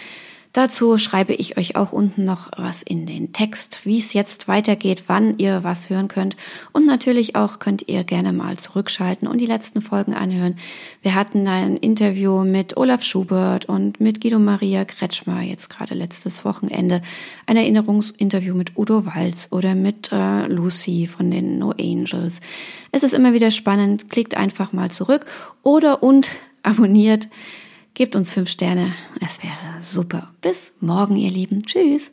Dazu 0.53 0.99
schreibe 0.99 1.33
ich 1.33 1.57
euch 1.57 1.75
auch 1.75 1.91
unten 1.91 2.25
noch 2.25 2.51
was 2.55 2.83
in 2.83 3.07
den 3.07 3.33
Text, 3.33 3.79
wie 3.85 3.97
es 3.97 4.13
jetzt 4.13 4.47
weitergeht, 4.47 5.05
wann 5.07 5.39
ihr 5.39 5.63
was 5.63 5.89
hören 5.89 6.07
könnt. 6.07 6.37
Und 6.73 6.85
natürlich 6.85 7.35
auch 7.35 7.57
könnt 7.57 7.87
ihr 7.87 8.03
gerne 8.03 8.33
mal 8.33 8.57
zurückschalten 8.57 9.27
und 9.27 9.39
die 9.39 9.47
letzten 9.47 9.81
Folgen 9.81 10.13
anhören. 10.13 10.57
Wir 11.01 11.15
hatten 11.15 11.47
ein 11.47 11.75
Interview 11.75 12.43
mit 12.43 12.77
Olaf 12.77 13.01
Schubert 13.01 13.65
und 13.65 13.99
mit 13.99 14.21
Guido 14.21 14.37
Maria 14.37 14.85
Kretschmer, 14.85 15.41
jetzt 15.41 15.71
gerade 15.71 15.95
letztes 15.95 16.45
Wochenende. 16.45 17.01
Ein 17.47 17.57
Erinnerungsinterview 17.57 18.53
mit 18.53 18.77
Udo 18.77 19.07
Walz 19.07 19.47
oder 19.49 19.73
mit 19.73 20.11
äh, 20.11 20.45
Lucy 20.45 21.07
von 21.07 21.31
den 21.31 21.57
No 21.57 21.71
Angels. 21.71 22.41
Es 22.91 23.01
ist 23.01 23.15
immer 23.15 23.33
wieder 23.33 23.49
spannend. 23.49 24.11
Klickt 24.11 24.37
einfach 24.37 24.71
mal 24.71 24.91
zurück 24.91 25.25
oder 25.63 26.03
und 26.03 26.29
abonniert 26.61 27.27
Gebt 27.95 28.15
uns 28.15 28.33
fünf 28.33 28.49
Sterne. 28.49 28.93
Es 29.21 29.43
wäre 29.43 29.81
super. 29.81 30.27
Bis 30.41 30.73
morgen, 30.79 31.15
ihr 31.15 31.29
Lieben. 31.29 31.63
Tschüss. 31.63 32.09